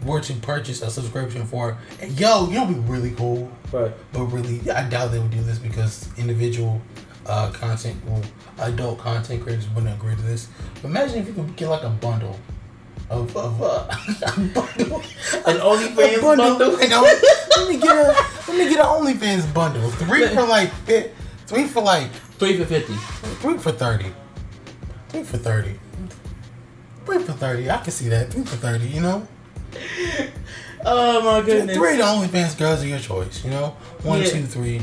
[0.04, 1.78] were to purchase a subscription for
[2.10, 3.50] yo, you know be really cool.
[3.70, 6.80] But But really I doubt they would do this because individual
[7.26, 8.20] uh content well
[8.58, 10.48] adult content creators wouldn't agree to this.
[10.80, 12.38] But imagine if you could get like a bundle
[13.10, 13.86] of of uh,
[14.26, 14.98] a bundle
[15.46, 16.76] An OnlyFans a bundle.
[16.80, 18.14] And let me get a
[18.48, 19.88] let me get an OnlyFans bundle.
[19.90, 20.72] Three for like
[21.46, 22.94] three for like three for fifty.
[23.40, 24.12] three for thirty.
[25.10, 25.78] Three for thirty.
[27.06, 27.70] Three for thirty.
[27.70, 28.30] I can see that.
[28.32, 28.86] Three for thirty.
[28.86, 29.26] You know,
[30.84, 31.76] Oh my goodness.
[31.76, 33.44] three the OnlyFans girls are your choice.
[33.44, 34.28] You know, one, Yeah.
[34.30, 34.82] two, three.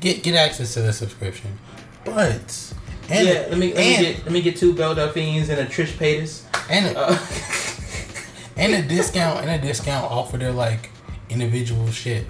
[0.00, 1.58] Get get access to the subscription.
[2.04, 2.72] But
[3.10, 5.58] and yeah, let me let and, me get let me get two Belle Delphines and
[5.60, 6.42] a Trish Paytas.
[6.70, 7.18] and a, Uh,
[8.56, 10.90] and a discount and a discount off of their like
[11.30, 12.26] individual shit.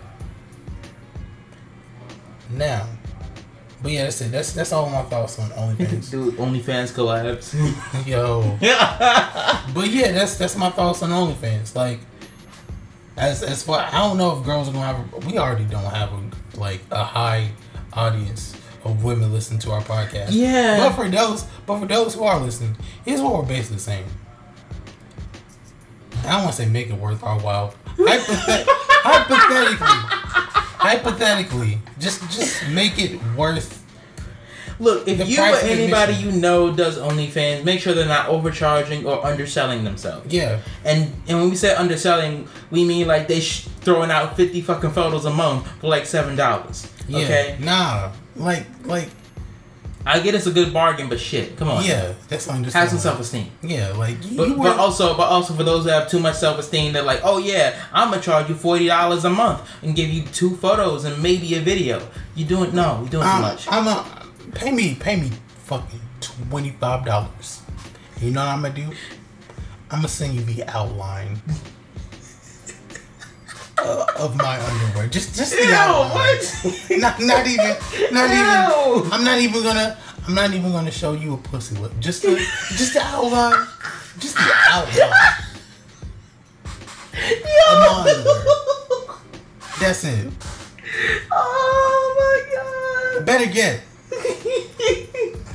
[2.50, 2.86] Now,
[3.82, 4.32] but yeah, that's it.
[4.32, 6.10] That's that's all my thoughts on OnlyFans.
[6.10, 7.54] Dude, OnlyFans collabs.
[8.06, 8.56] Yo,
[9.74, 11.74] but yeah, that's that's my thoughts on OnlyFans.
[11.74, 12.00] Like,
[13.16, 15.12] as as far I don't know if girls are gonna have.
[15.14, 17.50] A, we already don't have a like a high
[17.92, 18.54] audience
[18.84, 20.28] of women listening to our podcast.
[20.30, 20.78] Yeah.
[20.78, 24.04] But for those, but for those who are listening, here's what we're basically saying.
[26.24, 27.74] I don't want to say make it worth our while.
[27.96, 29.86] Hypothet- hypothetically,
[30.78, 33.84] hypothetically, just just make it worth.
[34.80, 36.34] Look, if you or anybody admission.
[36.36, 40.32] you know does OnlyFans, make sure they're not overcharging or underselling themselves.
[40.32, 44.60] Yeah, And and when we say underselling, we mean like they sh- throwing out fifty
[44.60, 46.86] fucking photos a month for like seven dollars.
[47.08, 47.24] yeah.
[47.24, 49.08] Okay, Nah, like like
[50.06, 51.84] I get it's a good bargain, but shit, come on.
[51.84, 52.14] yeah.
[52.28, 52.80] That's understandable.
[52.80, 53.50] have some self esteem.
[53.62, 56.36] Yeah, like you, But, you but also, but also for those that have too much
[56.36, 59.94] self esteem, they're like, oh yeah, I'm gonna charge you forty dollars a month and
[59.94, 62.00] give you two photos and maybe a video.
[62.34, 63.66] You doing no, you're doing too I'm, much.
[63.70, 65.30] I'm a pay me pay me
[65.64, 67.60] fucking twenty five dollars.
[68.20, 68.82] You know what I'm gonna do?
[69.90, 71.40] I'm gonna send you the outline
[73.82, 75.08] uh, of my underwear.
[75.08, 76.14] Just just the Ew, outline.
[76.14, 76.90] what?
[76.90, 77.76] Not not even
[78.12, 78.36] not Ew.
[79.00, 79.12] even.
[79.12, 79.96] I'm not even gonna.
[80.26, 81.92] I'm not even gonna show you a pussy lip.
[82.00, 82.36] Just the
[82.76, 83.66] just the outline.
[84.18, 85.44] Just the outline.
[87.70, 88.24] underwear.
[89.80, 90.32] That's it.
[91.32, 93.26] oh my god.
[93.26, 93.80] Better get.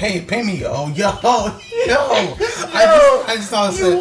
[0.00, 1.52] Pay pay me, oh, yo, yo,
[1.86, 1.96] yo.
[2.72, 3.98] I just I just thought you something.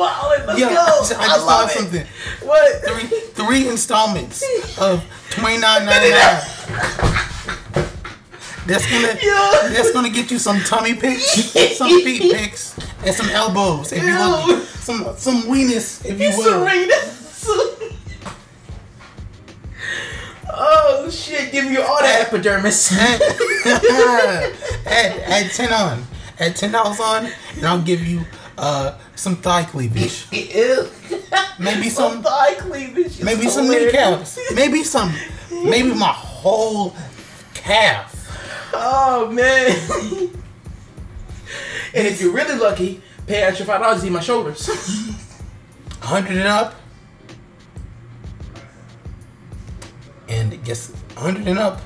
[0.48, 0.76] let's Yo, go.
[0.80, 1.74] I just, I I just thought it.
[1.78, 2.06] something.
[2.48, 2.84] What?
[2.86, 4.42] Three three installments
[4.80, 6.40] of twenty nine ninety nine.
[8.66, 9.70] That's gonna Yo.
[9.74, 11.26] that's gonna get you some tummy pics,
[11.76, 14.46] some feet pics, and some elbows if you Yo.
[14.48, 16.66] look, some some weenus if you will.
[16.66, 16.96] Serena.
[21.10, 21.52] Oh shit!
[21.52, 22.92] Give you all that epidermis.
[22.94, 23.22] add,
[24.86, 26.04] add, add 10 on.
[26.40, 28.22] Add $10 on, and I'll give you
[28.58, 30.28] uh, some thigh cleavage.
[30.32, 33.22] Maybe some- thigh cleavage.
[33.24, 34.38] Maybe some hilarious.
[34.38, 34.56] kneecaps.
[34.56, 35.14] Maybe some,
[35.52, 36.96] maybe my whole
[37.56, 38.16] calf.
[38.72, 39.72] Oh man.
[41.96, 44.68] and if you're really lucky, pay extra five dollars to see my shoulders.
[44.68, 46.76] 100 and up.
[50.30, 51.82] And guess 100 and up.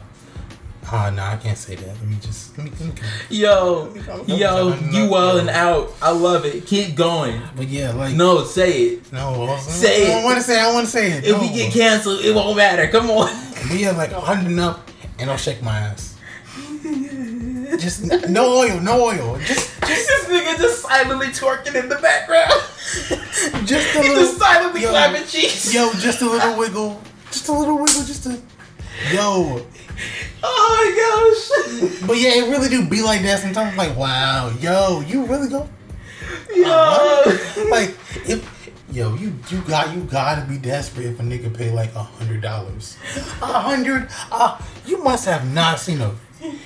[0.85, 1.87] Ah, oh, no, I can't say that.
[1.87, 2.99] Let me just, let me think.
[3.29, 3.91] yo,
[4.27, 5.91] yo, you wildin' out.
[6.01, 6.65] I love it.
[6.67, 7.41] Keep going.
[7.55, 9.11] But yeah, like, No, say it.
[9.13, 9.57] no.
[9.59, 10.09] Say it.
[10.09, 10.63] I don't want to say it.
[10.63, 11.23] I want to say it.
[11.25, 12.87] If we get canceled, it won't matter.
[12.89, 13.27] Come on.
[13.67, 16.17] But yeah, like 100 and up, and I'll shake my ass.
[17.79, 19.39] Just no oil, no oil.
[19.39, 22.51] Just this nigga just silently twerking in the background.
[23.65, 25.73] just a He little, just silently yo, clapping cheeks.
[25.73, 28.39] yo, just a little wiggle, just a little wiggle, just a,
[29.11, 29.65] yo.
[30.43, 32.03] Oh my gosh.
[32.07, 33.77] But yeah, it really do be like that sometimes.
[33.77, 35.67] Like, wow, yo, you really go
[36.53, 37.21] Yo.
[37.69, 37.95] like
[38.27, 38.51] if.
[38.91, 42.41] Yo, you you got you gotta be desperate if a nigga pay like a hundred
[42.41, 42.95] dollars.
[43.41, 44.07] A hundred?
[44.31, 46.13] Uh, you must have not seen a.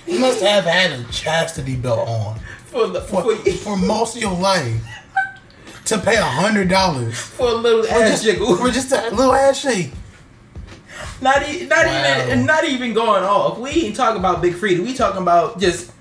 [0.06, 2.38] You must have had a chastity belt on.
[2.66, 4.84] For the for, for, for most of your life
[5.86, 8.58] to pay a hundred dollars for a little for ass just, jiggle.
[8.58, 9.92] for just a little ass shake.
[11.22, 12.24] Not e- not Wow.
[12.26, 13.58] even not even going off.
[13.58, 14.82] We ain't talking about Big Frida.
[14.84, 15.92] We talking about just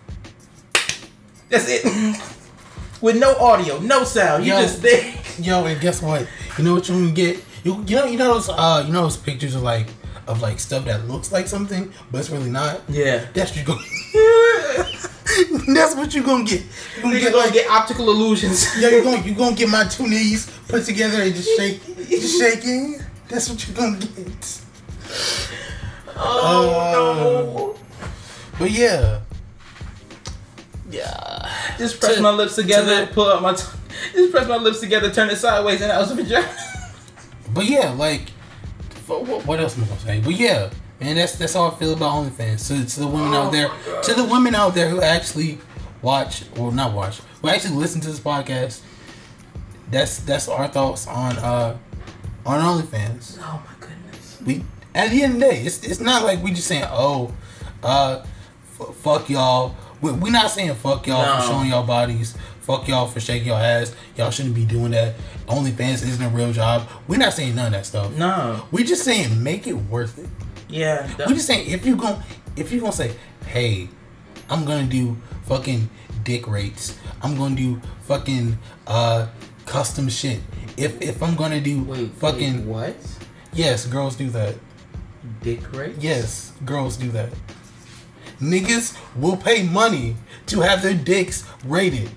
[1.48, 1.84] that's it.
[3.00, 4.44] With no audio, no sound.
[4.44, 4.60] You Yo.
[4.62, 5.14] just there.
[5.38, 6.26] Yo, and guess what?
[6.58, 7.42] You know what you can get?
[7.64, 9.86] You, you know you know those uh you know those pictures of like
[10.26, 12.80] of like stuff that looks like something but it's really not.
[12.88, 13.26] Yeah.
[13.32, 13.78] That's what you go.
[15.74, 16.62] That's what you gonna get.
[16.96, 18.66] You gonna get gonna like get optical illusions.
[18.80, 22.38] yo you gonna you gonna get my two knees put together and just shake just
[22.40, 23.00] shaking.
[23.28, 24.60] That's what you're gonna get.
[26.18, 28.58] Oh no!
[28.58, 29.20] But yeah.
[30.90, 31.50] Yeah.
[31.78, 33.54] Just press To- my lips together, to pull out my.
[33.54, 33.64] T-
[34.12, 36.48] just press my lips together, turn it sideways, and that was a vagina.
[37.52, 38.30] But yeah, like,
[39.06, 40.20] what, what else am I gonna say?
[40.20, 42.68] But yeah, man, that's that's how I feel about OnlyFans.
[42.68, 43.70] To, to the women Oh out there,
[44.02, 45.58] to the women out there who actually
[46.02, 48.80] watch or not watch, who actually listen to this podcast.
[49.90, 51.76] That's that's our thoughts on uh
[52.44, 53.38] on OnlyFans.
[53.40, 54.38] Oh my goodness.
[54.44, 54.64] We
[54.96, 57.32] at the end of the day, it's it's not like we just saying oh,
[57.82, 58.24] uh,
[58.80, 59.74] f- fuck y'all.
[60.00, 61.40] We we not saying fuck y'all No.
[61.40, 62.36] for showing y'all bodies.
[62.60, 63.94] Fuck y'all for shaking your ass.
[64.16, 65.14] Y'all shouldn't be doing that.
[65.46, 66.88] OnlyFans isn't a real job.
[67.06, 68.12] We're not saying none of that stuff.
[68.16, 68.66] No.
[68.72, 70.28] We just saying make it worth it.
[70.68, 71.06] Yeah.
[71.28, 72.20] We just saying if you gon'
[72.56, 73.14] if you gonna say,
[73.46, 73.88] hey,
[74.50, 75.88] I'm gonna do fucking
[76.24, 76.98] dick rates.
[77.22, 79.28] I'm gonna do fucking uh
[79.64, 80.40] custom shit.
[80.76, 82.10] If if I'm gonna do wait.
[82.14, 82.96] fucking wait, what?
[83.52, 84.56] yes, girls do that.
[85.42, 85.98] Dick rates?
[86.02, 87.30] Yes, girls do that.
[88.40, 90.16] Niggas will pay money
[90.46, 92.10] to have their dicks rated.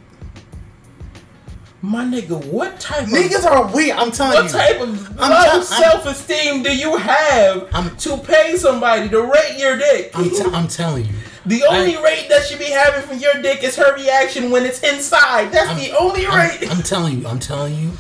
[1.82, 3.90] My nigga, what type of Niggas are we?
[3.90, 4.50] I'm telling What you.
[4.50, 9.22] type of I'm low I'm- self esteem do you have I'm- to pay somebody to
[9.22, 10.12] rate your dick?
[10.14, 11.14] I'm, t- I'm telling you.
[11.46, 14.82] the only rate that should be having for your dick is her reaction when it's
[14.84, 15.54] inside.
[15.54, 16.64] That's the only rate.
[16.64, 17.28] I'm, I'm telling you.
[17.28, 17.92] I'm telling you.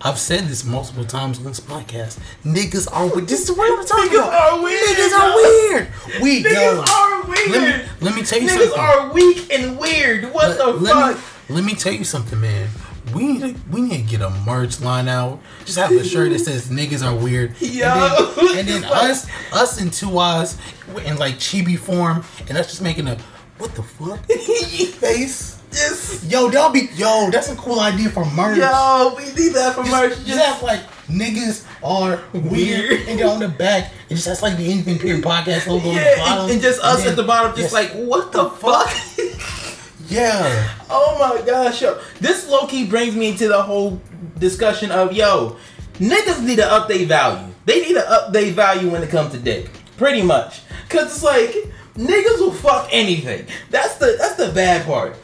[0.00, 2.18] I've said this multiple times on this podcast.
[2.44, 3.28] Niggas are weird.
[3.28, 4.52] This is what I'm talking Niggas about.
[4.58, 5.88] are weird, Niggas are weird.
[6.22, 6.84] We Niggas yo.
[6.88, 7.50] are weird.
[7.50, 8.78] Let me let me tell you Niggas something.
[8.78, 10.32] Niggas are weak and weird.
[10.32, 11.48] What let, the let fuck?
[11.48, 12.68] Me, let me tell you something, man.
[13.14, 15.40] We need to we need to get a merch line out.
[15.64, 17.88] Just have a shirt that says "niggas are weird." Yo.
[17.88, 20.56] And then, and then us us in two eyes
[21.04, 23.16] in like chibi form, and us just making a
[23.56, 25.57] what the fuck face.
[25.70, 27.30] Just, Yo, that'll be yo.
[27.30, 28.58] That's a cool idea for merch.
[28.58, 30.10] yo, we need that for just, merch.
[30.14, 33.08] just Just, have like niggas are weird, Weird.
[33.08, 35.94] and then on the back it just has like the Anything Period podcast logo on
[35.94, 37.72] the yeah, bottom, and, and just us then- at the bottom, just yes.
[37.72, 38.90] like, what the fuck?
[40.08, 40.74] yeah.
[40.90, 42.00] Oh my gosh, yo.
[42.20, 44.00] This low key brings me into the whole
[44.38, 45.56] discussion of yo,
[45.94, 47.52] niggas need to update value.
[47.66, 49.68] They need to update value when it comes to dick.
[49.98, 50.62] Pretty much.
[50.88, 51.50] Cause it's like
[51.94, 53.46] niggas will fuck anything.
[53.70, 55.16] That's the that's the bad part.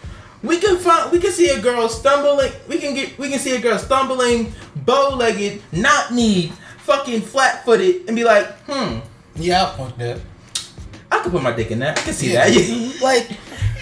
[0.45, 3.57] We can find we can see a girl stumbling we can get we can see
[3.57, 4.53] a girl stumbling,
[4.85, 6.53] bow legged, not kneed,
[6.85, 8.99] fucking flat footed, and be like, hmm,
[9.37, 10.21] Yeah, I fuck that.
[11.11, 11.99] I could put my dick in that.
[11.99, 12.49] I can see Yeah.
[12.49, 12.99] that.
[13.03, 13.31] like,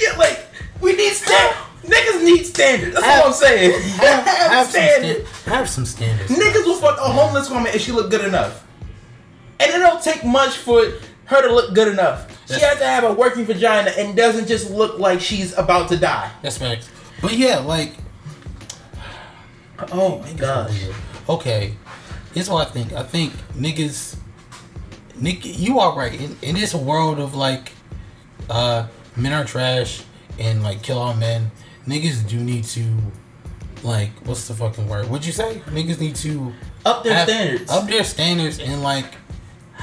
[0.00, 0.46] yeah, like
[0.80, 1.56] we need step.
[1.82, 2.94] Niggas need standards.
[2.94, 3.80] That's Have- all I'm saying.
[3.98, 5.28] Have, have, some standards.
[5.28, 6.30] sta- have some standards.
[6.30, 8.64] Niggas will fuck a homeless woman if she look good enough.
[9.58, 10.80] And it don't take much for
[11.32, 12.28] her to look good enough.
[12.48, 15.96] She has to have a working vagina and doesn't just look like she's about to
[15.96, 16.30] die.
[16.42, 16.90] That's facts.
[17.20, 17.94] But yeah, like
[19.90, 20.70] Oh my gosh.
[21.28, 21.74] Okay,
[22.34, 22.92] here's what I think.
[22.92, 24.16] I think niggas,
[25.16, 26.18] Nick, you are right.
[26.20, 27.72] In, in this world of like,
[28.48, 30.02] uh, men are trash
[30.38, 31.50] and like kill all men.
[31.86, 32.84] Niggas do need to,
[33.82, 35.08] like, what's the fucking word?
[35.10, 35.60] What'd you say?
[35.66, 36.52] Niggas need to
[36.84, 37.70] Up their have- standards.
[37.70, 39.06] up their standards, and like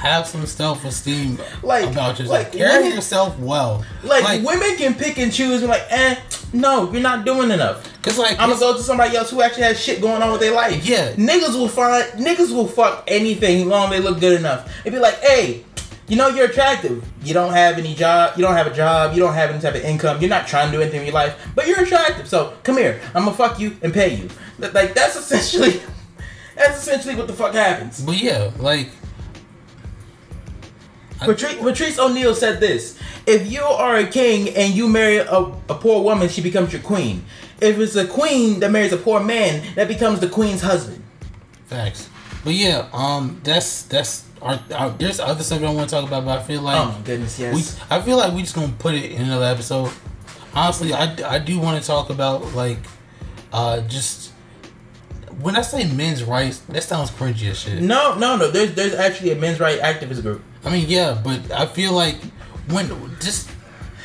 [0.00, 2.28] have some self esteem Like- about yourself.
[2.38, 3.84] like, Carry women- yourself well.
[4.02, 6.16] like, women can pick and choose and like, eh,
[6.52, 7.86] no, you're not doing enough.
[8.02, 10.40] cause like I'm gonna go to somebody else who actually has shit going on with
[10.40, 10.84] their life.
[10.86, 11.12] Yeah.
[11.12, 14.72] Niggas will find niggas will fuck anything long they look good enough.
[14.80, 15.64] It'd be like, hey,
[16.08, 17.04] you know you're attractive.
[17.22, 18.32] You don't have any job.
[18.38, 19.12] You don't have a job.
[19.14, 20.18] You don't have any type of income.
[20.20, 22.26] You're not trying to do anything in your life, but you're attractive.
[22.26, 23.00] So come here.
[23.14, 24.28] I'm gonna fuck you and pay you.
[24.58, 25.82] Like that's essentially
[26.56, 28.00] that's essentially what the fuck happens.
[28.00, 28.88] but yeah, like
[31.20, 35.74] Patrice, Patrice O'Neal said this: If you are a king and you marry a, a
[35.74, 37.24] poor woman, she becomes your queen.
[37.60, 41.02] If it's a queen that marries a poor man, that becomes the queen's husband.
[41.66, 42.08] Facts.
[42.42, 46.24] But yeah, um, that's that's our, our there's other stuff I want to talk about,
[46.24, 47.54] but I feel like oh my goodness, yes.
[47.54, 49.92] we I feel like we just gonna put it in another episode.
[50.54, 52.78] Honestly, I, I do want to talk about like
[53.52, 54.32] uh just
[55.40, 57.82] when I say men's rights, that sounds cringy as shit.
[57.82, 58.50] No, no, no.
[58.50, 60.42] There's there's actually a men's right activist group.
[60.64, 62.16] I mean, yeah, but I feel like
[62.68, 62.88] when
[63.20, 63.50] just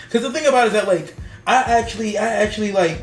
[0.05, 1.13] Because the thing about it is that like
[1.47, 3.01] I actually I actually like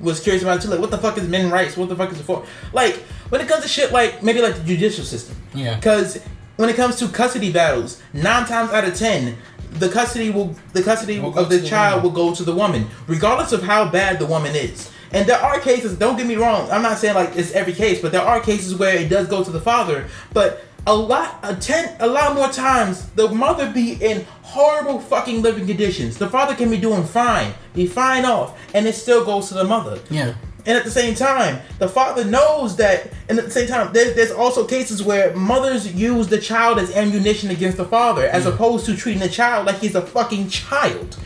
[0.00, 0.68] was curious about it too.
[0.68, 1.76] Like, what the fuck is men's rights?
[1.76, 2.46] What the fuck is it for?
[2.72, 2.96] Like
[3.28, 5.36] when it comes to shit like maybe like the judicial system.
[5.54, 5.76] Yeah.
[5.76, 6.22] Because
[6.56, 9.36] when it comes to custody battles, nine times out of ten.
[9.72, 12.14] The custody will the custody Will of the the child woman.
[12.14, 14.88] will go to the woman, regardless of how bad the woman is.
[15.10, 18.00] And there are cases, don't get me wrong, I'm not saying like it's every case,
[18.00, 20.06] but there are cases where it does go to the father.
[20.32, 25.40] But a lot, a ten, a lot more times, the mother be in horrible fucking
[25.42, 26.18] living conditions.
[26.18, 29.64] The father can be doing fine, be fine off, and it still goes to the
[29.64, 29.98] mother.
[30.10, 30.34] yeah,
[30.66, 33.12] And at the same time, the father knows that.
[33.28, 36.94] And at the same time, there, there's also cases where mothers use the child as
[36.94, 41.16] ammunition against the father, as opposed to treating the child like he's a fucking child.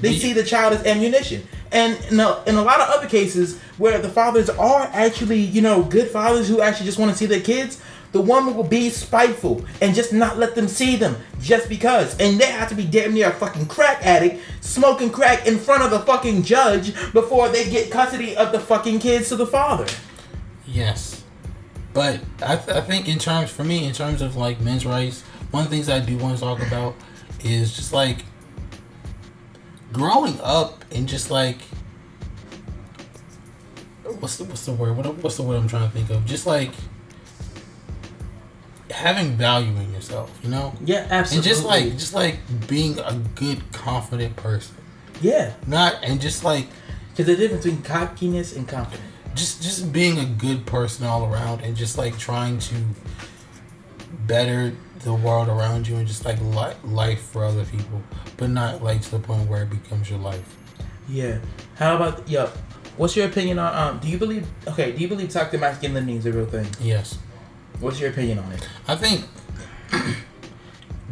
[0.00, 1.46] They Ye- see the child as ammunition.
[1.70, 5.60] And in a, in a lot of other cases where the fathers are actually, you
[5.60, 7.80] know, good fathers who actually just want to see their kids,
[8.14, 12.16] the woman will be spiteful and just not let them see them just because.
[12.20, 15.82] And they have to be damn near a fucking crack addict smoking crack in front
[15.82, 19.86] of the fucking judge before they get custody of the fucking kids to the father.
[20.64, 21.24] yes.
[21.92, 25.22] But I, th- I think in terms for me, in terms of like men's rights,
[25.50, 26.94] one of the things I do want to talk about
[27.44, 28.18] is just like
[29.92, 31.58] growing up and just like
[34.20, 34.96] what's the what's the word?
[34.96, 36.24] What what's the word I'm trying to think of?
[36.26, 36.70] Just like
[38.94, 40.72] having value in yourself, you know?
[40.84, 41.36] Yeah, absolutely.
[41.36, 42.38] And just like just like
[42.68, 44.74] being a good confident person.
[45.20, 46.66] yeah, Not and just like
[47.10, 49.02] because the difference between cockiness and confidence.
[49.34, 52.74] just just being a good person all around and just like trying to
[54.26, 58.02] better the world around you and just like li- life for other people
[58.36, 60.56] but not like to the point where it becomes your life
[61.08, 61.38] Yeah.
[61.76, 62.46] How about yo?
[62.96, 63.98] What's your opinion on um?
[64.00, 64.46] Do you believe?
[64.68, 64.92] Okay.
[64.92, 66.66] Do you believe toxic masculinity is a real thing?
[66.80, 67.18] yes
[67.84, 68.68] What's your opinion on it?
[68.88, 69.24] i think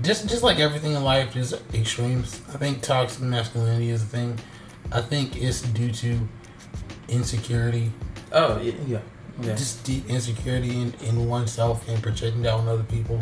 [0.03, 4.39] just just like everything in life there's extremes i think toxic masculinity is a thing
[4.91, 6.19] i think it's due to
[7.09, 7.91] insecurity
[8.33, 8.73] Oh yeah.
[8.87, 8.99] yeah.
[9.41, 9.55] Okay.
[9.55, 13.19] just deep insecurity in, in oneself and projecting that on other people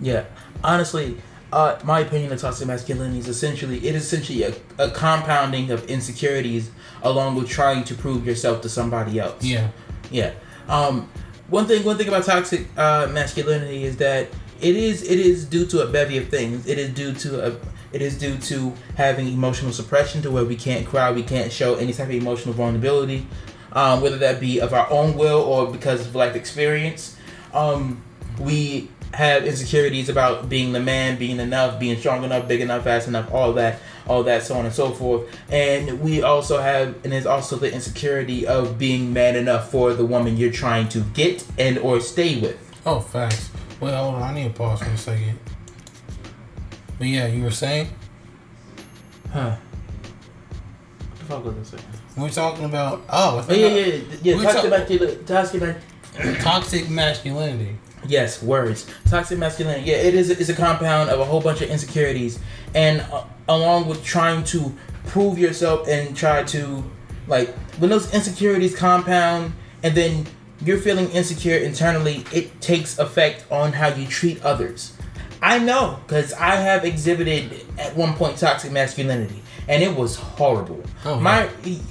[0.00, 0.24] Yeah,
[0.64, 1.18] honestly,
[1.52, 5.84] uh, my opinion of toxic masculinity is essentially it is essentially a, a compounding of
[5.88, 6.70] insecurities
[7.02, 9.44] along with trying to prove yourself to somebody else.
[9.44, 9.68] yeah
[10.10, 10.32] Yeah.
[10.68, 11.08] Um,
[11.50, 14.28] one thing one thing about toxic uh, masculinity is that
[14.60, 16.66] it is it is due to a bevy of things.
[16.66, 17.56] It is due to a
[17.92, 21.74] it is due to having emotional suppression to where we can't cry, we can't show
[21.74, 23.26] any type of emotional vulnerability,
[23.72, 27.16] um, whether that be of our own will or because of life experience.
[27.52, 28.00] Um,
[28.38, 33.08] we have insecurities about being the man, being enough, being strong enough, big enough, fast
[33.08, 35.28] enough, all that, all that, so on and so forth.
[35.50, 40.04] And we also have, and there's also the insecurity of being man enough for the
[40.04, 42.58] woman you're trying to get and or stay with.
[42.86, 43.50] Oh, facts.
[43.80, 44.22] Wait, hold on.
[44.22, 45.38] I need to pause for a second.
[46.98, 47.88] But yeah, you were saying
[49.32, 49.56] Huh?
[49.56, 51.88] What the fuck was I saying?
[52.16, 53.02] we we're talking about.
[53.08, 54.02] Oh, Oh yeah, yeah, yeah.
[54.22, 55.24] yeah We toxic talk- masculinity.
[55.24, 56.40] Toxic masculinity.
[56.42, 57.76] toxic masculinity.
[58.06, 58.86] Yes, words.
[59.08, 59.88] Toxic masculinity.
[59.90, 60.30] Yeah, it is.
[60.30, 62.38] It's a compound of a whole bunch of insecurities,
[62.74, 64.74] and uh, along with trying to
[65.06, 66.84] prove yourself and try to
[67.26, 70.26] like when those insecurities compound and then
[70.64, 74.92] you're feeling insecure internally, it takes effect on how you treat others.
[75.42, 80.82] I know because I have exhibited at one point toxic masculinity, and it was horrible.
[81.06, 81.18] Oh.
[81.18, 81.48] My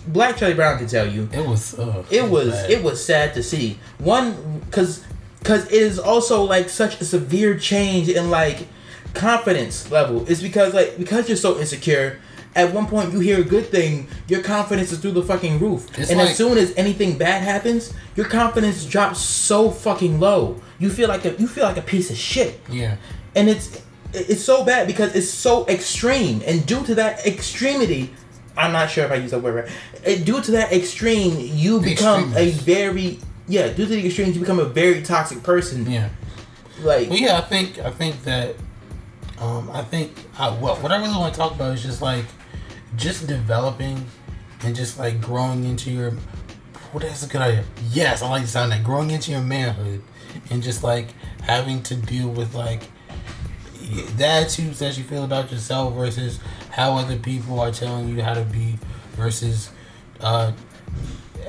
[0.08, 1.78] Black Charlie Brown can tell you It was.
[1.80, 2.70] Uh, it was bad.
[2.70, 5.04] it was sad to see one because
[5.40, 8.68] because it is also like such a severe change in like
[9.14, 10.28] confidence level.
[10.30, 12.20] Is because like because you're so insecure
[12.56, 15.88] at one point you hear a good thing your confidence is through the fucking roof.
[15.98, 20.62] It's and like- as soon as anything bad happens your confidence drops so fucking low.
[20.80, 22.60] You feel like a you feel like a piece of shit.
[22.70, 22.98] Yeah.
[23.36, 23.82] and it's
[24.12, 26.42] it's so bad because it's so extreme.
[26.46, 28.14] And due to that extremity
[28.58, 29.72] i'm not sure if i use that word right
[30.04, 34.42] it, due to that extreme you become a very yeah due to the extremes you
[34.42, 35.90] become a very toxic person.
[35.90, 36.10] Yeah.
[36.82, 38.56] like Well, yeah, I think I think that
[39.40, 42.26] um, I think I, what what I really want to talk about is just like
[42.96, 44.06] just developing
[44.64, 46.12] and just like growing into your.
[46.92, 47.64] What is a good idea?
[47.92, 48.84] Yes, I like the sound that.
[48.84, 50.02] Growing into your manhood
[50.50, 51.10] and just like
[51.42, 52.84] having to deal with like
[54.18, 56.40] the attitudes that you feel about yourself versus
[56.72, 58.78] how other people are telling you how to be
[59.14, 59.72] versus
[60.22, 60.52] uh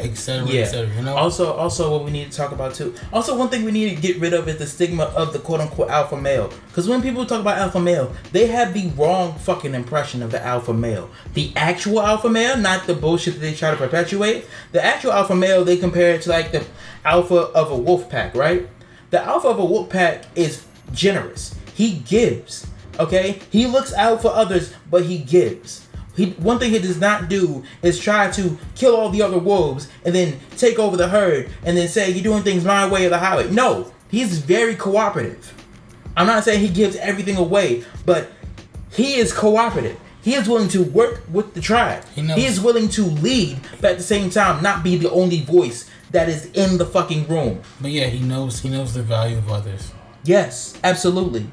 [0.01, 0.63] et cetera, yeah.
[0.63, 0.95] et cetera.
[0.97, 1.17] You know.
[1.17, 2.95] also also what we need to talk about too.
[3.13, 5.91] Also one thing we need to get rid of is the stigma of the quote-unquote
[5.91, 6.53] alpha male.
[6.69, 10.45] Because when people talk about alpha male they have the wrong fucking impression of the
[10.45, 11.11] alpha male.
[11.35, 14.47] The actual alpha male not the bullshit that they try to perpetuate.
[14.73, 16.65] The actual alpha male they compare it to like the
[17.05, 18.69] alpha of a wolf pack right?
[19.11, 21.55] The alpha of a wolf pack is generous.
[21.75, 22.67] He gives
[22.99, 23.41] okay?
[23.51, 25.87] He looks out for others but he gives
[26.25, 29.89] he, one thing he does not do is try to kill all the other wolves
[30.05, 33.11] and then take over the herd and then say you're doing things my way or
[33.11, 33.51] the highway.
[33.51, 35.55] No, he's very cooperative.
[36.16, 38.31] I'm not saying he gives everything away, but
[38.91, 39.99] he is cooperative.
[40.23, 42.05] He is willing to work with the tribe.
[42.14, 45.11] He knows- He is willing to lead, but at the same time, not be the
[45.11, 47.61] only voice that is in the fucking room.
[47.81, 49.93] but yeah, he knows he knows the value of others.
[50.25, 51.47] Yes, absolutely.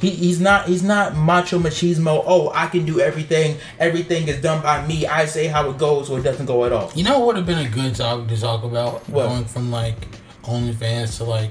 [0.00, 2.22] He, he's not he's not macho machismo.
[2.26, 3.58] Oh, I can do everything.
[3.78, 5.06] Everything is done by me.
[5.06, 6.90] I say how it goes, or it doesn't go at all.
[6.94, 9.06] You know what would have been a good topic to talk about?
[9.08, 9.28] What?
[9.28, 9.96] Going from like
[10.44, 11.50] OnlyFans to like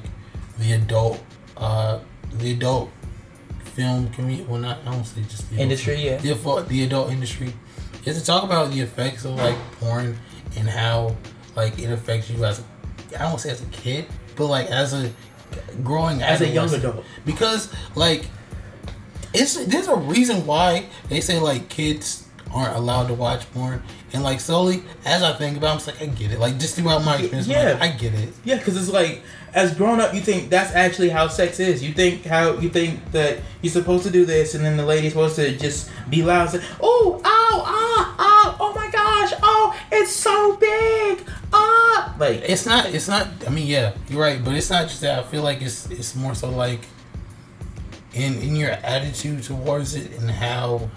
[0.58, 1.24] the adult,
[1.58, 2.00] uh,
[2.34, 2.90] the adult
[3.64, 4.46] film community.
[4.50, 6.06] Well, not I don't say just the Industry, film.
[6.08, 6.18] yeah.
[6.18, 7.54] The adult, the adult industry
[8.06, 10.18] is to talk about the effects of like porn
[10.58, 11.16] and how
[11.56, 12.64] like it affects you as a,
[13.24, 15.12] I don't say as a kid, but like as a
[15.84, 17.04] growing As a young adult.
[17.26, 18.26] because like
[19.34, 24.24] it's there's a reason why they say like kids aren't allowed to watch porn and
[24.24, 26.76] like slowly as I think about it, I'm just like I get it like just
[26.76, 27.74] throughout my experience Yeah.
[27.74, 29.22] like, I get it Yeah, because it's like
[29.54, 31.84] as grown up, you think that's actually how sex is.
[31.84, 35.14] You think how you think that you're supposed to do this, and then the lady's
[35.14, 39.76] supposed to just be loud and say, "Oh, ow, ah, ah, oh my gosh, oh,
[39.92, 44.54] it's so big, ah." Like it's not it's not I mean yeah you're right but
[44.54, 46.82] it's not just that I feel like it's it's more so like
[48.14, 50.90] in in your attitude towards it and how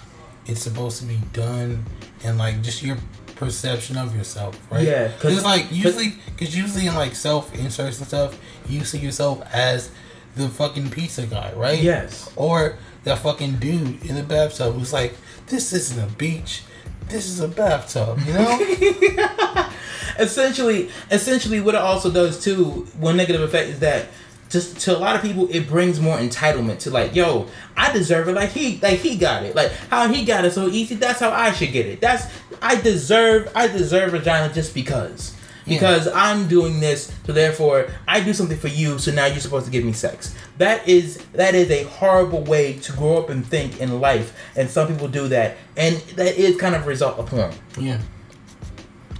[0.47, 1.85] it's supposed to be done
[2.25, 2.97] and like just your
[3.37, 4.87] perception of yourself right?
[4.87, 8.39] Yeah, because like usually because usually in like self inserts and stuff
[8.69, 9.91] you see yourself as
[10.37, 11.81] the fucking pizza guy right?
[11.81, 15.15] Yes, or that fucking dude in the bathtub who's like
[15.49, 16.63] this isn't a beach.
[17.09, 19.69] This is a bathtub you know?
[20.19, 24.07] Essentially essentially what it also does too one negative effect is that
[24.53, 28.29] just to a lot of people it brings more entitlement to like yo i deserve
[28.29, 28.35] it.
[28.35, 29.57] Like he like he got it.
[29.57, 32.01] Like how he got it so easy that's how i should get it.
[32.01, 32.27] That's
[32.61, 35.37] i deserve i deserve vagina just because.
[35.65, 39.65] Because i'm doing this so therefore i do something for you so now you're supposed
[39.65, 40.35] to give me sex.
[40.59, 44.69] That is that is a horrible way to grow up and think in life and
[44.69, 47.53] some people do that and that is kind of a result of porn.
[47.79, 48.01] Yeah.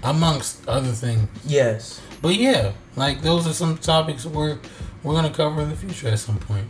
[0.03, 1.29] Amongst other things.
[1.47, 2.01] Yes.
[2.21, 4.59] But yeah, like those are some topics we're
[5.03, 6.69] we're gonna cover in the future at some point.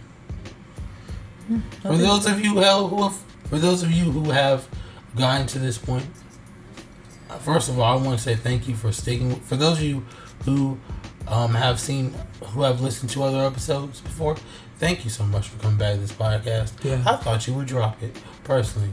[1.83, 4.69] For those of you hell who have, for those of you who have
[5.17, 9.37] gotten to this uh, first of all, I want to say thank you for sticking.
[9.41, 10.05] For those of you
[10.45, 10.79] who
[11.29, 12.15] um, have seen,
[12.49, 14.37] who have listened to other episodes before,
[14.79, 16.73] thank you so much for coming back to this podcast.
[16.83, 17.03] Yeah.
[17.07, 18.91] I thought you would drop it personally,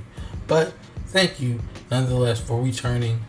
[0.47, 0.73] but
[1.07, 1.59] thank you
[1.89, 3.21] nonetheless for returning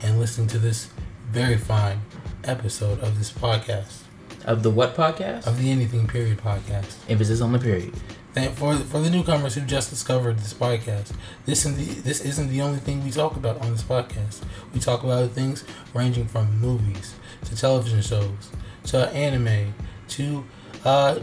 [0.00, 0.90] and listening to this
[1.30, 2.00] very fine
[2.44, 4.01] episode of this podcast
[4.44, 6.96] of the what podcast of the Anything Period podcast.
[7.08, 7.94] emphasis on the period
[8.32, 11.12] Thank for for the newcomers who just discovered this podcast.
[11.44, 14.40] This isn't the, this isn't the only thing we talk about on this podcast.
[14.72, 17.14] We talk about things ranging from movies
[17.44, 18.50] to television shows
[18.84, 19.74] to anime
[20.08, 20.44] to
[20.84, 21.20] uh,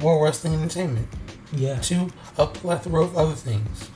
[0.00, 1.08] World Wrestling Entertainment
[1.54, 3.90] yeah to a plethora of other things.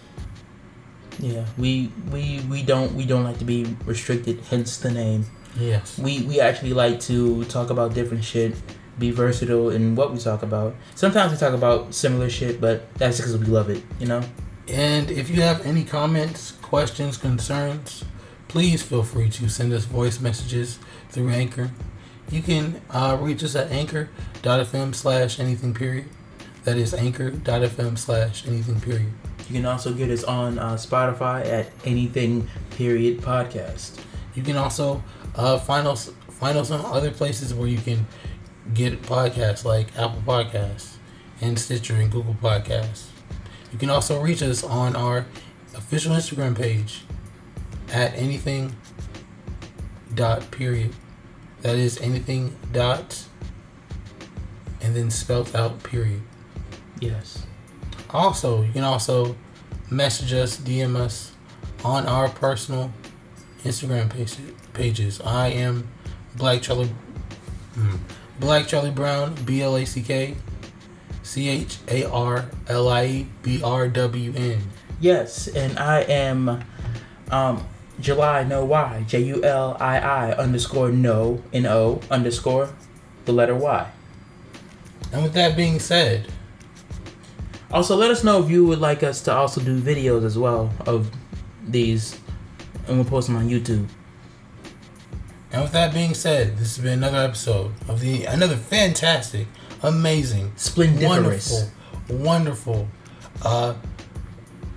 [1.19, 4.41] Yeah, we we we don't we don't like to be restricted.
[4.51, 5.27] Hence the name.
[5.59, 5.99] Yes.
[5.99, 8.55] We we actually like to talk about different shit,
[8.99, 10.75] be versatile in what we talk about.
[10.95, 13.83] Sometimes we talk about similar shit, but that's because we love it.
[13.99, 14.23] You know.
[14.69, 18.05] And if you have any comments, questions, concerns,
[18.49, 20.79] please feel free to send us voice messages
[21.11, 21.71] through Anchor.
[22.31, 26.07] You can uh, reach us at anchor.fm slash anything period.
[26.65, 29.13] That is anchor.fm slash anything period.
[29.49, 34.01] You can also get us on uh, Spotify at Anything Period Podcast.
[34.35, 35.05] You can also
[35.37, 38.07] uh, find us find us on other places where you can
[38.75, 40.97] get podcasts like Apple Podcasts
[41.41, 43.09] and Stitcher and Google Podcasts.
[43.73, 45.27] You can also reach us on our
[45.75, 47.05] official Instagram page
[47.93, 48.75] at anything
[50.15, 50.95] dot period.
[51.63, 53.25] That is anything dot
[54.81, 56.23] and then spelt out period.
[57.01, 57.47] Yes.
[58.11, 59.37] Also, you can also
[59.91, 61.33] message us, DM us
[61.85, 62.93] on our personal
[63.65, 64.37] Instagram page,
[64.77, 65.21] pages.
[65.23, 65.89] I am
[66.37, 66.91] Black Charlie,
[67.75, 67.99] mm,
[68.39, 70.37] Black Charlie Brown, B L A C K,
[71.23, 74.61] C H A R L I E B R W N.
[75.01, 76.63] Yes, and I am
[77.31, 77.67] um
[77.99, 82.69] July no Y J U L I I underscore no N O underscore
[83.25, 83.91] the letter Y.
[85.13, 86.31] And with that being said,
[87.71, 90.73] Also, let us know if you would like us to also do videos as well
[90.87, 91.11] of
[91.67, 92.19] these,
[92.87, 93.89] and we'll post them on YouTube.
[95.53, 99.47] And with that being said, this has been another episode of the another fantastic,
[99.83, 101.71] amazing, Splendiferous.
[102.09, 102.89] wonderful, wonderful,
[103.43, 103.75] uh,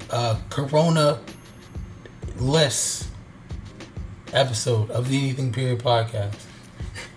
[0.10, 1.20] uh, Corona
[2.40, 3.10] less
[4.34, 6.36] episode of the Anything Period podcast.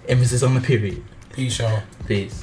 [0.09, 1.03] Emphasis on the period.
[1.33, 1.83] Peace, y'all.
[2.07, 2.43] Peace.